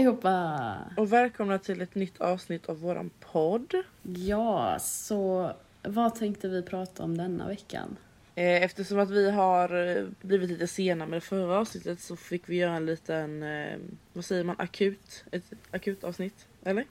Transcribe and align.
allihopa! 0.00 0.78
Och 0.96 1.12
välkomna 1.12 1.58
till 1.58 1.80
ett 1.80 1.94
nytt 1.94 2.20
avsnitt 2.20 2.68
av 2.68 2.80
våran 2.80 3.10
podd. 3.32 3.74
Ja, 4.02 4.78
så 4.80 5.52
vad 5.82 6.14
tänkte 6.14 6.48
vi 6.48 6.62
prata 6.62 7.02
om 7.02 7.16
denna 7.18 7.46
veckan? 7.48 7.96
Eh, 8.34 8.62
Eftersom 8.62 8.98
att 8.98 9.10
vi 9.10 9.30
har 9.30 9.96
eh, 9.96 10.04
blivit 10.22 10.50
lite 10.50 10.66
sena 10.66 11.06
med 11.06 11.16
det 11.16 11.20
förra 11.20 11.58
avsnittet 11.58 12.00
så 12.00 12.16
fick 12.16 12.48
vi 12.48 12.56
göra 12.56 12.72
en 12.76 12.86
liten, 12.86 13.42
eh, 13.42 13.78
vad 14.12 14.24
säger 14.24 14.44
man, 14.44 14.56
akut, 14.58 15.24
ett 15.30 15.44
akut 15.70 16.04
avsnitt. 16.04 16.46
Eller? 16.64 16.84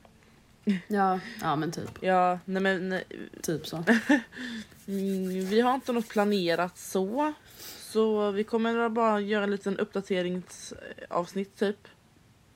Ja, 0.87 1.19
ja 1.41 1.55
men 1.55 1.71
typ. 1.71 1.89
Ja, 2.01 2.39
nej 2.46 2.61
men 2.61 2.89
nej, 2.89 3.04
Typ 3.41 3.68
så. 3.68 3.75
mm, 4.87 5.29
vi 5.46 5.61
har 5.61 5.73
inte 5.73 5.91
något 5.91 6.10
planerat 6.10 6.78
så. 6.78 7.33
Så 7.79 8.32
vi 8.32 8.43
kommer 8.43 8.89
bara 8.89 9.19
göra 9.19 9.43
en 9.43 9.51
liten 9.51 9.78
uppdateringsavsnitt 9.78 11.55
typ. 11.55 11.87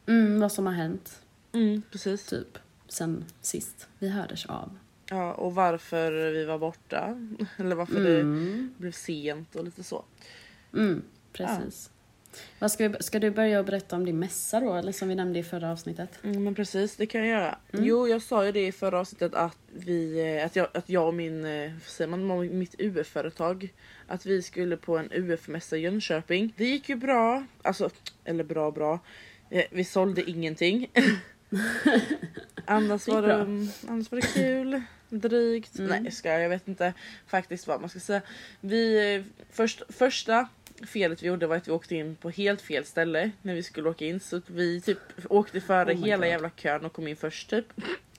Mm, 0.08 0.40
vad 0.40 0.52
som 0.52 0.66
har 0.66 0.74
hänt, 0.74 1.20
Mm, 1.52 1.82
precis. 1.92 2.26
typ, 2.26 2.58
sen 2.88 3.26
sist 3.42 3.88
vi 4.00 4.10
hördes 4.10 4.46
av. 4.46 4.78
Ja, 5.10 5.34
och 5.34 5.56
varför 5.56 6.12
vi 6.32 6.46
var 6.46 6.58
borta. 6.60 7.28
Eller 7.58 7.76
varför 7.76 7.96
Mm, 8.20 8.74
det 8.78 8.82
blev 8.82 8.92
sent 8.92 9.56
och 9.56 9.64
lite 9.66 9.84
så. 9.84 10.04
mm 10.74 11.02
precis. 11.34 11.90
Vad 12.60 12.72
ska, 12.72 12.88
vi, 12.90 12.96
ska 13.00 13.20
du 13.20 13.32
börja 13.32 13.64
berätta 13.64 13.96
om 13.96 14.06
din 14.06 14.20
mässa 14.20 14.60
då, 14.60 14.74
eller 14.76 14.92
som 14.92 15.08
vi 15.08 15.16
nämnde 15.16 15.40
i 15.40 15.44
förra 15.44 15.72
avsnittet? 15.72 16.20
Mm, 16.24 16.44
men 16.44 16.56
precis, 16.56 16.96
det 16.96 17.06
kan 17.06 17.22
jag 17.22 17.30
göra. 17.30 17.58
Mm. 17.74 17.86
Jo, 17.86 18.08
jag 18.08 18.22
sa 18.22 18.46
ju 18.46 18.52
det 18.52 18.68
i 18.68 18.72
förra 18.72 19.00
avsnittet 19.00 19.34
att, 19.34 19.58
vi, 19.74 20.20
eh, 20.38 20.46
att, 20.46 20.56
jag, 20.56 20.68
att 20.74 20.90
jag 20.90 21.08
och 21.08 21.14
min, 21.14 21.46
eh, 21.46 21.72
säger 21.86 22.08
man, 22.18 22.58
mitt 22.60 22.76
UF-företag, 22.80 23.74
att 24.08 24.26
vi 24.26 24.42
skulle 24.42 24.78
på 24.78 24.98
en 24.98 25.10
UF-mässa 25.12 25.78
i 25.78 25.80
Jönköping. 25.80 26.54
Det 26.58 26.66
gick 26.66 26.90
ju 26.90 26.96
bra, 26.96 27.44
alltså, 27.62 27.90
eller 28.26 28.44
bra 28.44 28.72
bra. 28.72 29.00
Eh, 29.54 29.64
Vi 29.72 29.84
sålde 29.84 30.30
ingenting. 30.30 30.90
annars, 32.66 33.08
var 33.08 33.22
det, 33.22 33.34
annars 33.88 34.12
var 34.12 34.22
det 34.22 34.28
kul. 34.34 34.82
Drygt. 35.10 35.80
Mm. 35.80 35.90
Nej 35.92 36.02
jag 36.04 36.14
skojar, 36.14 36.40
jag 36.40 36.50
vet 36.50 36.68
inte 36.68 36.94
faktiskt 37.28 37.68
vad 37.68 37.80
man 37.82 37.90
ska 37.90 38.00
säga. 38.00 38.22
Vi, 38.62 39.16
eh, 39.16 39.24
först, 39.52 39.82
första 39.90 40.48
felet 40.88 41.24
vi 41.24 41.28
gjorde 41.28 41.48
var 41.48 41.56
att 41.56 41.68
vi 41.68 41.72
åkte 41.72 41.96
in 41.96 42.16
på 42.16 42.30
helt 42.30 42.62
fel 42.62 42.86
ställe 42.86 43.32
när 43.42 43.56
vi 43.56 43.64
skulle 43.64 43.90
åka 43.90 44.06
in. 44.06 44.20
Så 44.20 44.42
vi 44.48 44.82
typ 44.82 44.98
åkte 45.30 45.62
före 45.62 45.94
Oh 45.94 46.06
hela 46.06 46.18
God. 46.26 46.32
jävla 46.32 46.50
kön 46.50 46.86
och 46.86 46.94
kom 46.94 47.08
in 47.08 47.16
först 47.16 47.50
typ. 47.50 47.66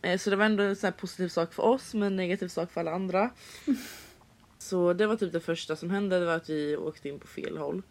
Eh, 0.02 0.18
Så 0.18 0.30
det 0.30 0.36
var 0.36 0.44
ändå 0.44 0.62
en 0.62 0.76
sån 0.76 0.92
positiv 0.92 1.28
sak 1.28 1.54
för 1.54 1.62
oss 1.62 1.94
men 1.94 2.02
en 2.02 2.16
negativ 2.16 2.48
sak 2.48 2.72
för 2.72 2.80
alla 2.80 2.92
andra. 2.92 3.30
Så 4.58 4.92
det 4.92 5.06
var 5.06 5.16
typ 5.16 5.32
det 5.32 5.40
första 5.40 5.76
som 5.76 5.90
hände, 5.90 6.18
det 6.20 6.26
var 6.26 6.34
att 6.36 6.50
vi 6.50 6.76
åkte 6.76 7.08
in 7.08 7.18
på 7.18 7.26
fel 7.26 7.58
håll. 7.58 7.82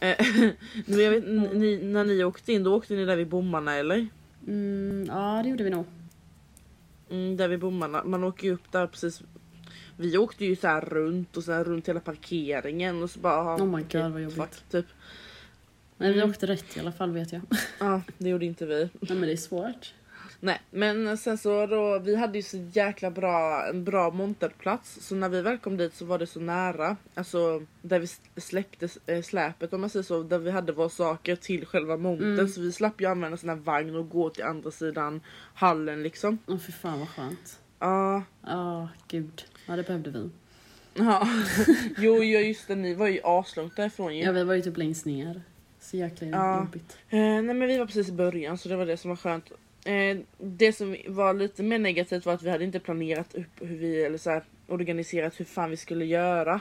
Eh, 0.00 0.16
men 0.86 1.00
jag 1.00 1.10
vet, 1.10 1.24
ni, 1.54 1.78
när 1.82 2.04
ni 2.04 2.24
åkte 2.24 2.52
in, 2.52 2.64
då 2.64 2.74
åkte 2.76 2.94
ni 2.94 3.04
där 3.04 3.16
vid 3.16 3.28
bommarna 3.28 3.74
eller? 3.74 4.06
Mm, 4.46 5.04
ja, 5.08 5.40
det 5.42 5.48
gjorde 5.48 5.64
vi 5.64 5.70
nog. 5.70 5.84
Mm, 7.10 7.36
där 7.36 7.48
vid 7.48 7.58
bommarna. 7.58 8.04
Man 8.04 8.24
åker 8.24 8.46
ju 8.46 8.54
upp 8.54 8.72
där 8.72 8.86
precis. 8.86 9.22
Vi 9.96 10.18
åkte 10.18 10.44
ju 10.44 10.56
så 10.56 10.66
här 10.66 10.80
runt 10.80 11.36
och 11.36 11.44
så 11.44 11.52
här 11.52 11.64
runt 11.64 11.88
hela 11.88 12.00
parkeringen 12.00 13.02
och 13.02 13.10
så 13.10 13.18
bara... 13.20 13.56
Oh 13.56 13.66
my 13.76 13.82
God, 13.92 14.12
vad 14.12 14.22
jobbigt. 14.22 14.36
fuck, 14.36 14.68
typ. 14.70 14.86
Men 15.96 16.12
vi 16.12 16.18
Mm. 16.18 16.30
åkte 16.30 16.46
rätt 16.46 16.76
i 16.76 16.80
alla 16.80 16.92
fall 16.92 17.12
vet 17.12 17.32
jag. 17.32 17.40
Ja, 17.78 18.02
det 18.18 18.28
gjorde 18.28 18.44
inte 18.46 18.66
vi. 18.66 18.78
Nej 19.00 19.18
men 19.18 19.20
det 19.20 19.32
är 19.32 19.36
svårt. 19.36 19.94
Nej, 20.40 20.60
men 20.70 21.18
sen 21.18 21.38
så 21.38 21.66
då, 21.66 21.98
vi 21.98 22.16
hade 22.16 22.38
ju 22.38 22.42
så 22.42 22.56
jäkla 22.72 23.10
bra, 23.10 23.66
en 23.68 23.84
bra 23.84 24.10
monterplats. 24.10 24.98
Så 25.06 25.14
när 25.14 25.28
vi 25.28 25.42
väl 25.42 25.58
kom 25.58 25.76
dit 25.76 25.94
så 25.94 26.04
var 26.04 26.18
det 26.18 26.26
så 26.26 26.40
nära. 26.40 26.96
Alltså 27.14 27.62
där 27.82 27.98
vi 27.98 28.06
släppte 28.40 28.88
eh, 29.06 29.22
släpet 29.22 29.72
om 29.72 29.80
man 29.80 29.90
säger 29.90 30.02
så. 30.02 30.22
Där 30.22 30.38
vi 30.38 30.50
hade 30.50 30.72
våra 30.72 30.88
saker 30.88 31.36
till 31.36 31.66
själva 31.66 31.96
montern. 31.96 32.32
Mm. 32.34 32.48
Så 32.48 32.60
vi 32.60 32.72
slapp 32.72 33.00
ju 33.00 33.06
använda 33.06 33.36
sån 33.36 33.48
här 33.48 33.56
vagn 33.56 33.96
och 33.96 34.08
gå 34.08 34.30
till 34.30 34.44
andra 34.44 34.70
sidan 34.70 35.20
hallen 35.54 36.02
liksom. 36.02 36.38
Åh 36.46 36.58
fy 36.58 36.72
fan 36.72 36.98
vad 36.98 37.08
skönt. 37.08 37.58
Ja. 37.78 38.22
Ja, 38.46 38.88
gud. 39.08 39.44
Ja, 39.66 39.76
det 39.76 39.82
behövde 39.82 40.10
vi. 40.10 40.30
Ja. 40.94 41.28
jo, 41.98 42.14
ja, 42.24 42.40
just 42.40 42.68
det. 42.68 42.74
Ni 42.74 42.94
var 42.94 43.06
ju 43.06 43.20
aslångt 43.24 43.76
därifrån 43.76 44.16
ju. 44.16 44.24
Ja, 44.24 44.32
vi 44.32 44.44
var 44.44 44.54
ju 44.54 44.62
typ 44.62 44.76
längst 44.76 45.06
ner. 45.06 45.42
Så 45.80 45.96
jäkla 45.96 46.26
Ja. 46.26 46.58
jobbigt. 46.58 46.98
Eh, 47.08 47.18
nej 47.18 47.42
men 47.42 47.60
vi 47.68 47.78
var 47.78 47.86
precis 47.86 48.08
i 48.08 48.12
början 48.12 48.58
så 48.58 48.68
det 48.68 48.76
var 48.76 48.86
det 48.86 48.96
som 48.96 49.08
var 49.08 49.16
skönt. 49.16 49.52
Eh, 49.84 50.18
det 50.38 50.72
som 50.72 50.96
var 51.06 51.34
lite 51.34 51.62
mer 51.62 51.78
negativt 51.78 52.26
var 52.26 52.34
att 52.34 52.42
vi 52.42 52.50
hade 52.50 52.64
inte 52.64 52.80
planerat 52.80 53.34
upp 53.34 53.46
hur 53.60 53.76
vi, 53.76 54.02
eller 54.04 54.18
så 54.18 54.30
här, 54.30 54.42
organiserat 54.66 55.40
hur 55.40 55.44
fan 55.44 55.70
vi 55.70 55.76
skulle 55.76 56.04
göra. 56.04 56.60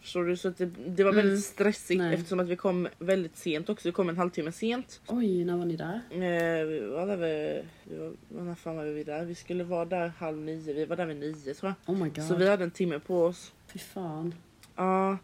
Förstår 0.00 0.24
du? 0.24 0.36
Så 0.36 0.48
att 0.48 0.58
det, 0.58 0.66
det 0.86 1.04
var 1.04 1.12
Mm. 1.12 1.26
väldigt 1.26 1.44
stressigt 1.44 1.98
Nej. 1.98 2.14
eftersom 2.14 2.40
att 2.40 2.48
vi 2.48 2.56
kom 2.56 2.88
väldigt 2.98 3.36
sent 3.36 3.68
också. 3.68 3.88
Vi 3.88 3.92
kom 3.92 4.08
en 4.08 4.16
halvtimme 4.16 4.52
sent. 4.52 5.00
Oj, 5.06 5.44
när 5.44 5.56
var 5.56 5.64
ni 5.64 5.76
där? 5.76 6.00
Eh, 6.10 6.66
vi 6.66 6.80
var 6.80 7.06
där 7.06 7.16
vid, 7.16 7.64
vi 7.84 7.96
var, 7.98 8.42
när 8.44 8.54
fan 8.54 8.76
var 8.76 8.84
vi 8.84 9.04
där? 9.04 9.24
Vi 9.24 9.34
skulle 9.34 9.64
vara 9.64 9.84
där 9.84 10.08
halv 10.18 10.38
nio, 10.38 10.72
vi 10.72 10.84
var 10.84 10.96
där 10.96 11.06
vid 11.06 11.16
nio 11.16 11.54
tror 11.54 11.74
jag. 11.86 11.94
Oh 11.94 12.02
my 12.02 12.08
god. 12.10 12.24
Så 12.24 12.34
vi 12.36 12.48
hade 12.48 12.64
en 12.64 12.70
timme 12.70 12.98
på 12.98 13.24
oss. 13.24 13.52
Fy 13.72 13.78
fan. 13.78 14.34
Ja, 14.76 15.18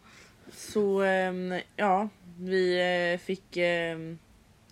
så 0.52 1.00
ehm, 1.02 1.54
ja, 1.76 2.08
vi 2.38 2.80
eh, 3.14 3.18
fick 3.26 3.56
ehm, 3.56 4.18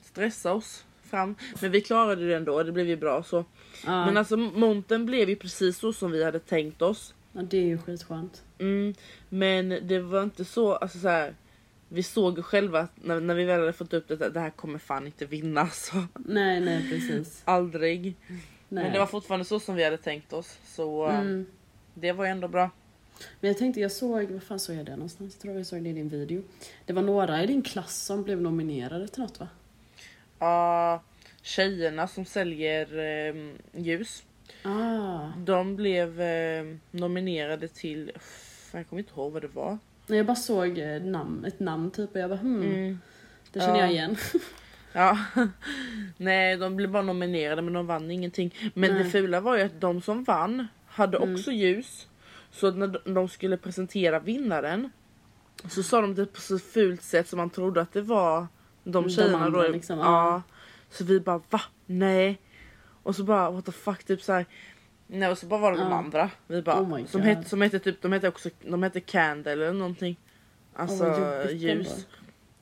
stressa 0.03 0.53
oss 0.53 0.85
fram. 1.09 1.35
Men 1.61 1.71
vi 1.71 1.81
klarade 1.81 2.29
det 2.29 2.37
ändå, 2.37 2.63
det 2.63 2.73
blev 2.73 2.89
ju 2.89 2.97
bra 2.97 3.23
så. 3.23 3.45
Ja, 3.87 4.07
Men 4.07 4.17
alltså 4.17 4.37
monten 4.37 5.07
blev 5.07 5.29
ju 5.29 5.37
precis 5.37 5.79
så 5.79 5.93
som 5.93 6.11
vi 6.11 6.25
hade 6.25 6.39
tänkt 6.39 6.83
oss. 6.83 7.15
ja, 7.33 7.43
det 7.43 7.59
är 7.59 7.65
ju 7.65 7.79
skitskönt. 7.79 8.43
Mm, 8.59 8.95
men 9.29 9.79
det 9.83 10.01
var 10.01 10.23
inte 10.23 10.45
så, 10.45 10.75
alltså 10.75 10.99
så 10.99 11.09
här. 11.09 11.35
Vi 11.91 12.03
såg 12.03 12.37
ju 12.37 12.43
själva 12.43 12.81
att 12.81 12.93
när, 12.95 13.21
när 13.21 13.35
vi 13.35 13.45
väl 13.45 13.61
hade 13.61 13.73
fått 13.73 13.93
upp 13.93 14.09
det, 14.09 14.27
att 14.27 14.35
det 14.35 14.41
här 14.41 14.51
kommer 14.51 14.79
fan 14.79 15.07
inte 15.07 15.27
vinna 15.27 15.69
så. 15.69 16.05
Nej, 16.15 16.61
nej 16.61 16.91
precis. 16.91 17.43
Aldrig. 17.45 18.17
Nej. 18.69 18.85
Men 18.85 18.93
det 18.93 18.99
var 18.99 19.07
fortfarande 19.07 19.45
så 19.45 19.61
som 19.61 19.75
vi 19.75 19.85
hade 19.85 19.97
tänkt 19.97 20.33
oss. 20.33 20.59
Så 20.65 21.09
eh, 21.09 21.19
mm. 21.19 21.47
det 21.95 22.13
var 22.13 22.25
ju 22.25 22.31
ändå 22.31 22.49
bra. 22.49 22.71
Men 23.41 23.49
jag 23.49 23.59
tänkte, 23.59 23.81
jag 23.81 23.93
såg, 23.93 24.31
vad 24.31 24.43
fan 24.43 24.59
såg 24.59 24.77
jag 24.77 24.87
det 24.87 24.97
någonstans? 24.97 25.35
Jag 25.35 25.43
tror 25.43 25.57
jag 25.57 25.67
såg 25.67 25.83
det 25.83 25.89
i 25.89 25.93
din 25.93 26.09
video. 26.09 26.43
Det 26.87 26.93
var 26.93 27.03
några 27.03 27.43
i 27.43 27.47
din 27.47 27.63
klass 27.63 28.05
som 28.05 28.23
blev 28.23 28.41
nominerade 28.41 29.09
till 29.09 29.23
något 29.23 29.41
va? 29.41 29.49
Ja, 30.39 31.03
tjejerna 31.43 32.07
som 32.09 32.25
säljer 32.25 32.99
ehm, 32.99 33.53
ljus. 33.73 34.23
Ah. 34.63 35.29
De 35.39 35.77
blev 35.77 36.21
eh, 36.21 36.65
nominerade 36.91 37.69
till, 37.69 38.13
jag 38.73 38.89
kommer 38.89 39.01
inte 39.03 39.13
ihåg 39.17 39.33
vad 39.33 39.43
det 39.43 39.49
var. 39.49 39.79
Jag 40.07 40.27
bara 40.27 40.37
såg 40.37 40.79
eh, 40.79 41.03
namn, 41.03 41.45
ett 41.45 41.61
namn 41.61 41.91
typ 41.91 42.15
och 42.15 42.21
jag 42.21 42.31
bara 42.31 42.39
hmm, 42.39 42.63
Mm. 42.63 42.99
det 43.53 43.61
känner 43.61 43.75
Ja. 43.75 43.81
jag 43.81 43.91
igen. 43.93 44.17
Ja. 44.93 45.19
Nej, 46.17 46.57
de 46.57 46.77
blev 46.77 46.91
bara 46.91 47.03
nominerade 47.03 47.63
men 47.63 47.73
de 47.73 47.87
vann 47.87 48.11
ingenting. 48.11 48.55
Men 48.75 48.95
Nej. 48.95 49.05
det 49.05 49.11
fula 49.11 49.41
var 49.41 49.57
ju 49.57 49.63
att 49.63 49.81
de 49.81 50.03
som 50.03 50.25
vann 50.25 50.67
hade 50.87 51.17
Mm. 51.17 51.35
också 51.35 51.51
ljus. 51.53 52.09
Så 52.51 52.71
när 52.71 53.15
de 53.15 53.29
skulle 53.29 53.57
presentera 53.57 54.19
vinnaren 54.19 54.91
så 55.71 55.83
sa 55.83 56.01
de 56.01 56.15
det 56.15 56.27
på 56.27 56.41
så 56.41 56.59
fult 56.59 57.03
sätt 57.03 57.29
som 57.29 57.37
man 57.37 57.51
trodde 57.51 57.81
att 57.81 57.93
det 57.93 58.01
var 58.03 58.47
de 58.93 59.05
De 59.05 59.11
tjejerna 59.11 59.39
andra 59.39 59.63
då. 59.67 59.73
liksom, 59.73 59.99
ja. 59.99 60.43
Så 60.91 61.05
vi 61.05 61.21
bara 61.21 61.41
va? 61.51 61.61
Nej. 61.87 62.39
Och 63.03 63.17
så 63.17 63.25
bara 63.25 63.51
what 63.51 63.65
the 63.65 63.73
fuck 63.73 64.05
typ 64.05 64.23
så 64.23 64.33
här. 64.33 64.47
Nej 65.07 65.29
och 65.29 65.39
så 65.39 65.47
bara 65.47 65.61
var 65.61 65.73
det 65.73 65.79
de 65.79 65.93
andra. 65.93 66.31
Vi 66.47 66.63
bara, 66.63 66.81
Oh 66.83 67.07
som, 67.07 67.21
hette, 67.23 67.49
som 67.49 67.61
hette 67.63 67.79
typ, 67.79 68.03
de 68.03 68.13
hette 68.13 68.29
också, 68.29 68.49
de 68.63 68.83
hette 68.83 69.01
Candle 69.01 69.53
eller 69.53 69.73
någonting. 69.73 70.17
Alltså 70.75 71.05
jobbigt 71.07 71.61
ljus. 71.63 71.87
ändå. 71.87 72.01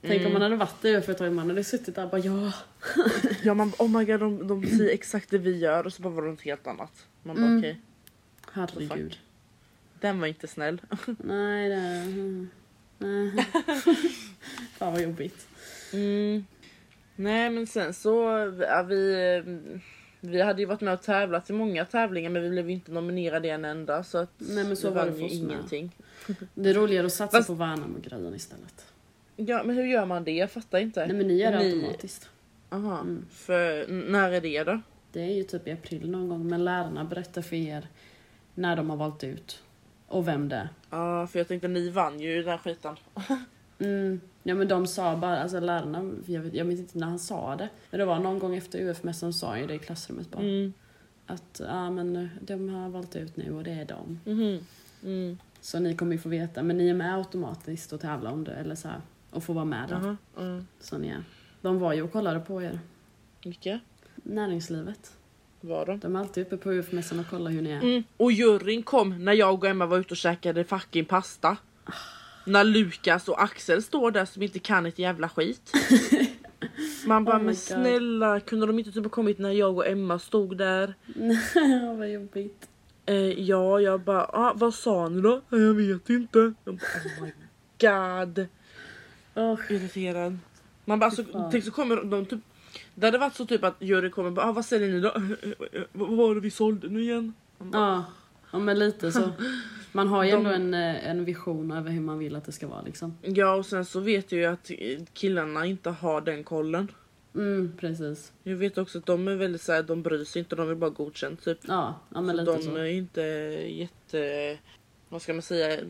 Tänk 0.03 0.26
om 0.26 0.32
man 0.32 0.42
hade 0.42 0.56
varit 0.56 0.82
där 0.82 1.00
för 1.00 1.12
ett 1.12 1.19
tag, 1.19 1.32
man 1.32 1.50
hade 1.50 1.65
suttit 1.65 1.94
där 1.94 2.04
och 2.04 2.10
bara 2.10 2.19
ja. 2.20 2.53
Ja 3.42 3.54
man 3.54 3.72
oh 3.78 3.88
my 3.98 4.04
god 4.04 4.20
de, 4.20 4.48
de 4.48 4.66
säger 4.66 4.91
exakt 4.94 5.31
det 5.31 5.38
vi 5.38 5.59
gör 5.59 5.86
och 5.86 5.92
så 5.92 6.03
bara 6.03 6.12
var 6.12 6.22
det 6.22 6.28
något 6.31 6.41
helt 6.42 6.66
annat. 6.66 7.06
Man 7.22 7.36
bara 7.36 7.47
Mm. 7.47 7.59
okej, 7.59 7.81
Herregud. 8.53 9.19
den 10.00 10.20
var 10.20 10.26
inte 10.26 10.47
snäll. 10.47 10.81
Nej, 11.19 11.69
det... 11.69 11.76
mm. 11.76 12.48
Nej. 12.98 13.31
Fan 14.78 14.92
vad 14.92 15.03
jobbigt. 15.03 15.47
Mm. 15.92 16.44
Nej 17.16 17.50
men 17.50 17.66
sen 17.66 17.94
så, 17.94 18.12
ja, 18.60 18.83
vi, 18.83 19.42
vi 20.21 20.41
hade 20.42 20.60
ju 20.62 20.66
varit 20.66 20.80
med 20.80 20.94
och 20.94 21.03
tävlat 21.03 21.50
i 21.50 21.53
många 21.53 21.84
tävlingar 21.84 22.30
men 22.30 22.42
vi 22.42 22.50
blev 22.50 22.66
ju 22.68 22.74
inte 22.74 22.92
nominerade 22.92 23.48
i 23.48 23.50
en 23.50 23.65
enda 23.65 24.03
så 24.04 24.18
att 24.18 24.30
Nej 24.36 24.65
men 24.65 24.77
så 24.77 24.88
vi 24.88 24.94
var 24.94 25.04
det 25.04 25.10
vann 25.10 25.21
ju 25.21 25.27
oss 25.27 25.33
ingenting. 25.33 25.97
Det 26.54 26.71
är 26.71 26.74
roligare 26.74 27.06
att 27.06 27.12
satsa 27.12 27.36
Fast- 27.38 27.47
på 27.48 27.54
Värnamo-grejen 27.54 28.34
istället. 28.34 28.84
Ja 29.36 29.62
men 29.65 29.77
hur 29.77 29.84
gör 29.86 30.06
man 30.06 30.24
det? 30.24 30.30
Jag 30.33 30.50
fattar 30.50 30.78
inte. 30.78 31.06
Nej 31.06 31.16
men 31.16 31.28
ni 31.28 31.34
gör 31.34 31.53
det 31.53 31.59
Ni- 31.59 31.72
automatiskt. 31.74 32.28
Aha. 32.71 33.00
Mm. 33.00 33.27
För 33.30 33.86
när 34.10 34.30
är 34.33 34.41
det 34.41 34.65
då? 34.65 34.80
Det 35.12 35.21
är 35.21 35.34
ju 35.34 35.42
typ 35.42 35.68
i 35.68 35.72
april 35.72 36.10
någon 36.10 36.28
gång, 36.28 36.48
men 36.48 36.65
lärarna 36.65 37.04
berättar 37.04 37.42
för 37.42 37.56
er 37.56 37.86
när 38.54 38.77
de 38.77 38.91
har 38.91 38.97
valt 38.97 39.24
ut 39.24 39.62
och 40.06 40.28
vem 40.28 40.48
det 40.48 40.56
är. 40.56 40.68
Ja 40.91 41.27
för 41.27 41.38
jag 41.38 41.48
tänkte 41.48 41.68
ni 41.68 41.91
vann 41.91 42.21
ju 42.21 42.42
den 42.42 42.48
här 42.50 42.59
skiten. 42.59 42.97
Mm. 43.78 44.21
Ja 44.48 44.54
men 44.54 44.69
de 44.69 44.87
sa 44.87 45.16
bara, 45.16 45.43
alltså 45.43 45.60
lärarna, 45.60 46.13
jag 46.27 46.41
vet, 46.41 46.54
jag 46.54 46.65
vet 46.65 46.78
inte 46.78 46.98
när 46.98 47.07
han 47.07 47.19
sa 47.19 47.57
det, 47.57 47.69
men 47.91 48.01
det 48.01 48.07
var 48.07 48.19
någon 48.19 48.39
gång 48.39 48.57
efter 48.57 48.78
UF-mässan 48.78 49.33
sa 49.33 49.48
han 49.48 49.60
ju 49.60 49.66
det 49.66 49.75
i 49.75 49.78
klassrummet 49.78 50.31
bara. 50.31 50.43
Mm. 50.43 50.72
Att 51.27 51.60
ja 51.65 51.91
men 51.91 52.16
eh, 52.16 52.27
de 52.41 52.69
har 52.69 52.89
valt 52.89 53.16
ut 53.16 53.37
nu 53.37 53.54
och 53.54 53.65
det 53.65 53.71
är 53.71 53.84
de. 53.84 54.21
Mhm. 54.25 54.59
Mm. 55.04 55.39
Så 55.60 55.78
ni 55.78 55.97
kommer 55.97 56.13
ju 56.13 56.19
få 56.19 56.28
veta, 56.28 56.63
men 56.63 56.78
ni 56.78 56.89
är 56.89 56.95
med 56.95 57.16
automatiskt 57.16 57.93
och 57.93 58.01
tävlar 58.01 58.31
om 58.31 58.45
det 58.45 58.53
eller 58.53 58.75
så 58.75 58.89
här, 58.89 59.01
och 59.31 59.45
får 59.45 59.54
vara 59.54 59.65
med 59.65 59.89
då. 59.89 60.16
Mm. 60.43 60.66
Så 60.81 60.98
ni 60.98 61.09
är. 61.09 61.25
De 61.60 61.78
var 61.78 61.93
ju 61.93 62.03
och 62.03 62.13
kollade 62.13 62.41
på 62.41 62.63
er. 62.63 62.78
Vilka 63.45 63.81
Näringslivet. 64.15 65.13
var 65.60 65.87
de? 65.87 65.98
De 65.98 66.16
är 66.16 66.21
alltid 66.21 66.47
uppe 66.47 66.57
på 66.57 66.72
UF-mässan 66.72 67.21
och 67.21 67.28
kollar 67.31 67.51
hur 67.51 67.63
ni 67.63 67.71
är. 67.71 67.83
Mm. 67.83 68.04
Och 68.16 68.33
juryn 68.33 68.83
kom 68.83 69.25
när 69.25 69.33
jag 69.33 69.54
och 69.54 69.66
Emma 69.66 69.87
var 69.87 69.98
ute 69.98 70.10
och 70.10 70.16
käkade 70.16 70.65
fucking 70.65 71.04
pasta. 71.04 71.57
När 72.47 72.65
Lukas 72.65 73.28
och 73.28 73.43
Axel 73.43 73.83
står 73.83 74.10
där 74.10 74.25
som 74.25 74.43
inte 74.43 74.59
kan 74.59 74.87
ett 74.87 74.98
jävla 74.98 75.28
skit. 75.28 75.72
Man 77.07 77.25
bara 77.25 77.37
Oh 77.37 77.43
men 77.43 77.57
snälla 77.57 78.41
kunde 78.41 78.66
de 78.66 78.78
inte 78.78 78.93
typ 78.93 79.03
ha 79.03 79.10
kommit 79.10 79.39
när 79.39 79.51
jag 79.51 79.77
och 79.77 79.87
Emma 79.87 80.19
stod 80.19 80.57
där? 80.57 80.95
Vad 81.98 82.10
jobbigt. 82.10 82.69
Eh, 83.07 83.15
ja, 83.41 83.81
jag 83.81 84.01
bara 84.01 84.25
ah, 84.25 84.53
vad 84.57 84.75
sa 84.75 85.09
ni 85.09 85.21
då? 85.21 85.41
"Ja, 85.51 85.59
Jag 85.59 85.75
vet 85.75 86.10
inte. 86.10 86.39
Jag 86.65 86.75
bara, 86.75 86.75
oh 86.75 87.22
my 87.22 87.33
god. 87.81 88.47
Oh, 89.34 89.60
Irriterad. 89.72 90.39
Man 90.84 90.98
bara 90.98 91.07
alltså, 91.07 91.48
tänk 91.51 91.65
så 91.65 91.71
kommer 91.71 91.97
de 91.97 92.27
typ 92.27 92.41
det 92.95 93.07
hade 93.07 93.19
varit 93.19 93.34
så 93.34 93.47
typ 93.47 93.65
att 93.65 93.77
juryn 93.78 94.10
kommer 94.10 94.31
bara 94.31 94.47
ah, 94.47 94.53
vad 94.53 94.65
säljer 94.65 94.89
ni 94.89 95.01
då? 95.01 95.13
Vad 95.93 96.16
var 96.16 96.34
det 96.34 96.41
vi 96.41 96.51
sålde 96.51 96.89
nu 96.89 97.03
igen? 97.03 97.34
Bara, 97.59 97.83
ja. 97.83 98.04
ja, 98.51 98.59
men 98.59 98.78
lite 98.78 99.13
så. 99.13 99.33
Man 99.97 100.09
har 100.09 100.25
ju 100.25 100.31
De- 100.31 100.37
ändå 100.37 100.51
en, 100.51 100.75
eh, 100.75 101.09
en 101.09 101.25
vision 101.25 101.71
över 101.72 101.91
hur 101.91 102.01
man 102.01 102.19
vill 102.19 102.37
att 102.37 102.45
det 102.45 102.53
ska 102.53 102.66
vara 102.69 102.83
liksom. 102.83 103.19
Ja 103.22 103.54
och 103.54 103.66
sen 103.66 103.84
så 103.84 104.01
vet 104.01 104.33
jag 104.33 104.39
ju 104.41 104.47
att 104.47 104.71
killarna 105.13 105.66
inte 105.66 105.91
har 105.91 106.21
den 106.21 106.45
kollen. 106.45 106.89
Mm, 107.34 107.72
precis. 107.81 108.33
Jag 108.43 108.57
vet 108.57 108.78
också 108.78 108.98
att 108.98 109.07
de 109.07 109.28
är 109.28 109.34
väldigt 109.37 109.63
såhär, 109.63 109.83
de 109.83 110.03
bryr 110.03 110.25
sig 110.25 110.41
inte, 110.41 110.57
de 110.57 110.69
vill 110.69 110.77
bara 110.77 110.91
godkänt 110.91 111.45
typ. 111.45 111.59
Ja, 111.69 112.01
ja 112.15 112.21
men 112.21 112.37
så 112.37 112.43
lite 112.43 112.57
de 112.57 112.63
så. 112.63 112.77
är 112.77 112.84
inte 112.84 113.21
jätte, 113.69 114.59
vad 115.09 115.22
ska 115.22 115.33
man 115.33 115.43
säga, 115.43 115.81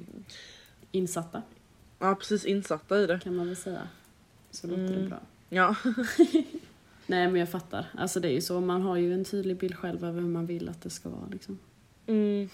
Insatta 0.92 1.42
ja 1.98 2.14
precis 2.14 2.44
insatta 2.44 2.98
i 3.00 3.06
det. 3.06 3.20
kan 3.22 3.36
man 3.36 3.46
väl 3.46 3.56
säga. 3.56 3.88
Så 4.50 4.66
låter 4.66 4.82
det 4.82 4.94
Mm. 4.94 5.08
bra. 5.08 5.20
Ja. 5.48 5.74
Nej 7.06 7.28
men 7.28 7.36
jag 7.36 7.48
fattar. 7.48 7.86
Alltså 7.98 8.20
det 8.20 8.28
är 8.28 8.32
ju 8.32 8.40
så, 8.40 8.60
man 8.60 8.82
har 8.82 8.96
ju 8.96 9.14
en 9.14 9.24
tydlig 9.24 9.56
bild 9.56 9.74
själv 9.76 10.04
över 10.04 10.20
hur 10.20 10.28
man 10.28 10.46
vill 10.46 10.68
att 10.68 10.82
det 10.82 10.90
ska 10.90 11.08
vara 11.08 11.26
liksom. 11.30 11.58
Mm, 12.06 12.48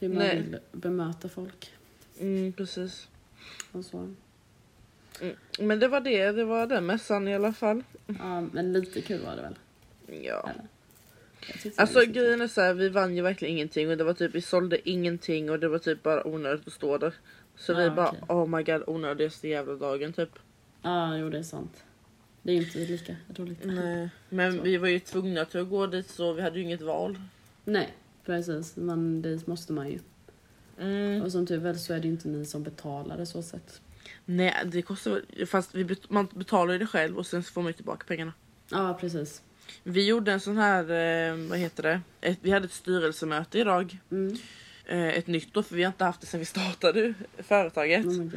Hur 0.00 0.08
man 0.08 0.18
Nej. 0.18 0.36
vill 0.36 0.58
bemöta 0.72 1.28
folk 1.28 1.72
mm, 2.20 2.52
precis. 2.52 3.08
och 3.72 3.84
så. 3.84 3.98
Mm. 5.20 5.36
Men 5.58 5.78
det 5.78 5.88
var 5.88 6.00
det, 6.00 6.32
det 6.32 6.44
var 6.44 6.66
den 6.66 6.86
mässan 6.86 7.28
i 7.28 7.34
alla 7.34 7.52
fall. 7.52 7.82
Ja, 8.06 8.40
men 8.40 8.72
lite 8.72 9.00
kul 9.00 9.24
var 9.24 9.36
det 9.36 9.42
väl? 9.42 9.58
Ja. 10.24 10.50
Alltså 11.76 12.00
grejen 12.06 12.40
är 12.40 12.48
såhär, 12.48 12.74
vi 12.74 12.88
vann 12.88 13.16
ju 13.16 13.22
verkligen 13.22 13.54
ingenting 13.54 13.90
och 13.90 13.96
det 13.96 14.04
var 14.04 14.14
typ, 14.14 14.34
vi 14.34 14.40
sålde 14.40 14.88
ingenting 14.88 15.50
och 15.50 15.60
det 15.60 15.68
var 15.68 15.78
typ 15.78 16.02
bara 16.02 16.26
onödigt 16.26 16.66
att 16.66 16.72
stå 16.72 16.98
där. 16.98 17.14
Så 17.56 17.72
Ja, 17.72 17.78
vi 17.78 17.90
bara, 17.90 18.08
okej. 18.08 18.20
oh 18.28 18.46
my 18.46 18.62
god, 18.62 18.82
onödigaste 18.86 19.48
jävla 19.48 19.74
dagen 19.74 20.12
typ. 20.12 20.38
Ja, 20.82 21.16
jo 21.16 21.30
det 21.30 21.38
är 21.38 21.42
sant. 21.42 21.84
Det 22.42 22.52
är 22.52 22.56
inte 22.56 22.78
lika 22.78 23.16
roligt. 23.36 23.64
Nej. 23.64 24.08
Men 24.28 24.56
Så. 24.56 24.62
vi 24.62 24.76
var 24.76 24.88
ju 24.88 25.00
tvungna 25.00 25.44
till 25.44 25.60
att 25.60 25.68
gå 25.68 25.86
dit 25.86 26.10
så 26.10 26.32
vi 26.32 26.42
hade 26.42 26.58
ju 26.58 26.64
inget 26.64 26.82
val. 26.82 27.18
Nej, 27.64 27.94
precis. 28.24 28.76
Men 28.76 29.22
det 29.22 29.46
måste 29.46 29.72
man 29.72 29.90
ju. 29.90 29.98
Mm. 30.78 31.22
Och 31.22 31.32
som 31.32 31.46
tur 31.46 31.58
väl 31.58 31.78
så 31.78 31.94
är 31.94 32.00
det 32.00 32.08
inte 32.08 32.28
ni 32.28 32.44
som 32.44 32.62
betalar 32.62 33.16
det 33.16 33.26
så 33.26 33.42
sett. 33.42 33.80
Nej, 34.24 34.54
det 34.64 34.82
kostar 34.82 35.46
fast 35.46 35.74
vi 35.74 35.96
man 36.08 36.28
betalar 36.34 36.72
ju 36.72 36.78
det 36.78 36.86
själv 36.86 37.18
och 37.18 37.26
sen 37.26 37.42
får 37.42 37.62
man 37.62 37.68
ju 37.68 37.72
tillbaka 37.72 38.04
pengarna. 38.06 38.32
Ja, 38.70 38.98
precis. 39.00 39.42
Vi 39.82 40.06
gjorde 40.06 40.32
en 40.32 40.40
sån 40.40 40.56
här, 40.56 40.82
eh, 40.82 41.36
vad 41.48 41.58
heter 41.58 41.82
det? 41.82 42.00
Ett, 42.20 42.38
vi 42.42 42.50
hade 42.50 42.64
ett 42.64 42.72
styrelsemöte 42.72 43.58
idag. 43.58 43.98
Mm. 44.10 44.36
Eh, 44.86 45.08
ett 45.08 45.26
nytt 45.26 45.54
då, 45.54 45.62
för 45.62 45.76
vi 45.76 45.82
har 45.82 45.88
inte 45.88 46.04
haft 46.04 46.20
det 46.20 46.26
sen 46.26 46.40
vi 46.40 46.46
startade 46.46 47.14
företaget. 47.38 48.06
Oh. 48.06 48.28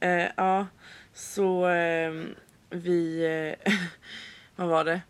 Eh, 0.00 0.28
ja, 0.36 0.66
så 1.14 1.68
eh, 1.68 2.24
vi... 2.70 3.24
Eh, 3.64 3.72
vad 4.56 4.68
var 4.68 4.84
det? 4.84 5.00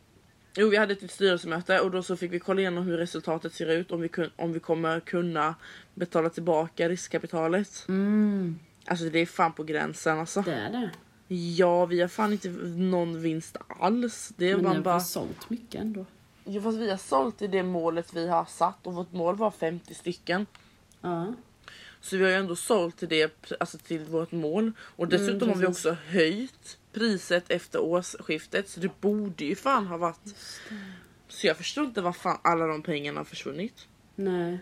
Jo, 0.56 0.68
vi 0.68 0.76
hade 0.76 0.92
ett 0.92 1.10
styrelsemöte 1.10 1.80
och 1.80 1.90
då 1.90 2.02
så 2.02 2.16
fick 2.16 2.32
vi 2.32 2.38
kolla 2.38 2.60
igenom 2.60 2.84
hur 2.84 2.96
resultatet 2.98 3.54
ser 3.54 3.66
ut. 3.66 3.90
Om 3.90 4.00
vi, 4.00 4.08
kun, 4.08 4.30
om 4.36 4.52
vi 4.52 4.60
kommer 4.60 5.00
kunna 5.00 5.54
betala 5.94 6.28
tillbaka 6.30 6.88
riskkapitalet. 6.88 7.84
Mm, 7.88 8.58
Alltså 8.86 9.04
det 9.04 9.18
är 9.18 9.26
fan 9.26 9.52
på 9.52 9.62
gränsen 9.64 10.18
alltså. 10.18 10.42
det 10.42 10.52
är 10.54 10.70
det. 10.70 10.90
Ja, 11.34 11.86
vi 11.86 12.00
har 12.00 12.08
fan 12.08 12.32
inte 12.32 12.48
någon 12.76 13.20
vinst 13.22 13.56
alls. 13.80 14.32
Det 14.36 14.50
är 14.50 14.56
Men 14.56 14.64
ni 14.64 14.74
har 14.76 14.82
bara 14.82 15.00
sålt 15.00 15.50
mycket 15.50 15.80
ändå? 15.80 16.06
ja, 16.44 16.60
fast 16.60 16.78
vi 16.78 16.90
har 16.90 16.96
sålt 16.96 17.42
i 17.42 17.46
det 17.46 17.62
målet 17.62 18.14
vi 18.14 18.28
har 18.28 18.44
satt 18.44 18.86
och 18.86 18.94
vårt 18.94 19.12
mål 19.12 19.36
var 19.36 19.50
50 19.50 19.94
stycken. 19.94 20.46
Ja. 21.00 21.34
Så 22.00 22.16
vi 22.16 22.22
har 22.22 22.30
ju 22.30 22.36
ändå 22.36 22.56
sålt 22.56 22.96
till 22.96 23.08
det, 23.08 23.32
alltså 23.60 23.78
till 23.78 24.04
vårt 24.04 24.32
mål. 24.32 24.72
Och 24.80 25.08
dessutom 25.08 25.48
har 25.48 25.56
vi 25.56 25.60
Mm, 25.62 25.70
också 25.70 25.96
höjt 26.08 26.78
priset 26.92 27.50
efter 27.50 27.78
årsskiftet. 27.80 28.68
Så 28.68 28.80
det 28.80 29.00
borde 29.00 29.44
ju 29.44 29.54
fan 29.54 29.86
ha 29.86 29.96
varit. 29.96 30.34
Så 31.28 31.46
jag 31.46 31.56
förstår 31.56 31.84
inte 31.84 32.00
var 32.00 32.12
fan 32.12 32.38
alla 32.42 32.66
de 32.66 32.82
pengarna 32.82 33.20
har 33.20 33.24
försvunnit. 33.24 33.86
Nej. 34.16 34.58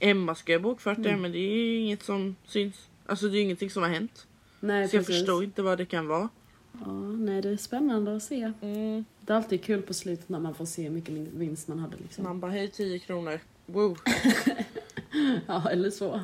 Emma 0.00 0.34
ska 0.34 0.52
ju 0.52 0.58
ha 0.58 0.62
bokfört 0.62 1.02
det 1.02 1.08
Mm. 1.08 1.22
men 1.22 1.32
det 1.32 1.38
är 1.38 1.78
inget 1.80 2.02
som 2.02 2.36
syns. 2.46 2.88
Alltså 3.06 3.28
det 3.28 3.38
är 3.38 3.42
ingenting 3.42 3.70
som 3.70 3.82
har 3.82 3.90
hänt. 3.90 4.26
Nej, 4.60 4.88
Så 4.88 4.96
jag 4.96 5.06
precis. 5.06 5.20
förstår 5.20 5.44
inte 5.44 5.62
vad 5.62 5.78
det 5.78 5.86
kan 5.86 6.06
vara. 6.06 6.28
Ja, 6.84 6.92
nej, 7.02 7.42
det 7.42 7.48
är 7.48 7.56
spännande 7.56 8.16
att 8.16 8.22
se. 8.22 8.52
Mm. 8.60 9.04
Det 9.20 9.32
är 9.32 9.36
alltid 9.36 9.62
kul 9.62 9.82
på 9.82 9.94
slutet 9.94 10.28
när 10.28 10.38
man 10.40 10.54
får 10.54 10.66
se 10.66 10.82
hur 10.82 10.90
mycket 10.90 11.14
vinst 11.14 11.68
man 11.68 11.78
hade 11.78 11.96
liksom. 11.96 12.24
Man 12.24 12.40
bara 12.40 12.50
hej 12.50 12.68
10 12.70 12.98
kronor. 12.98 13.40
Wow. 13.66 13.98
Ja, 15.46 15.70
eller 15.70 15.90
så. 15.90 16.20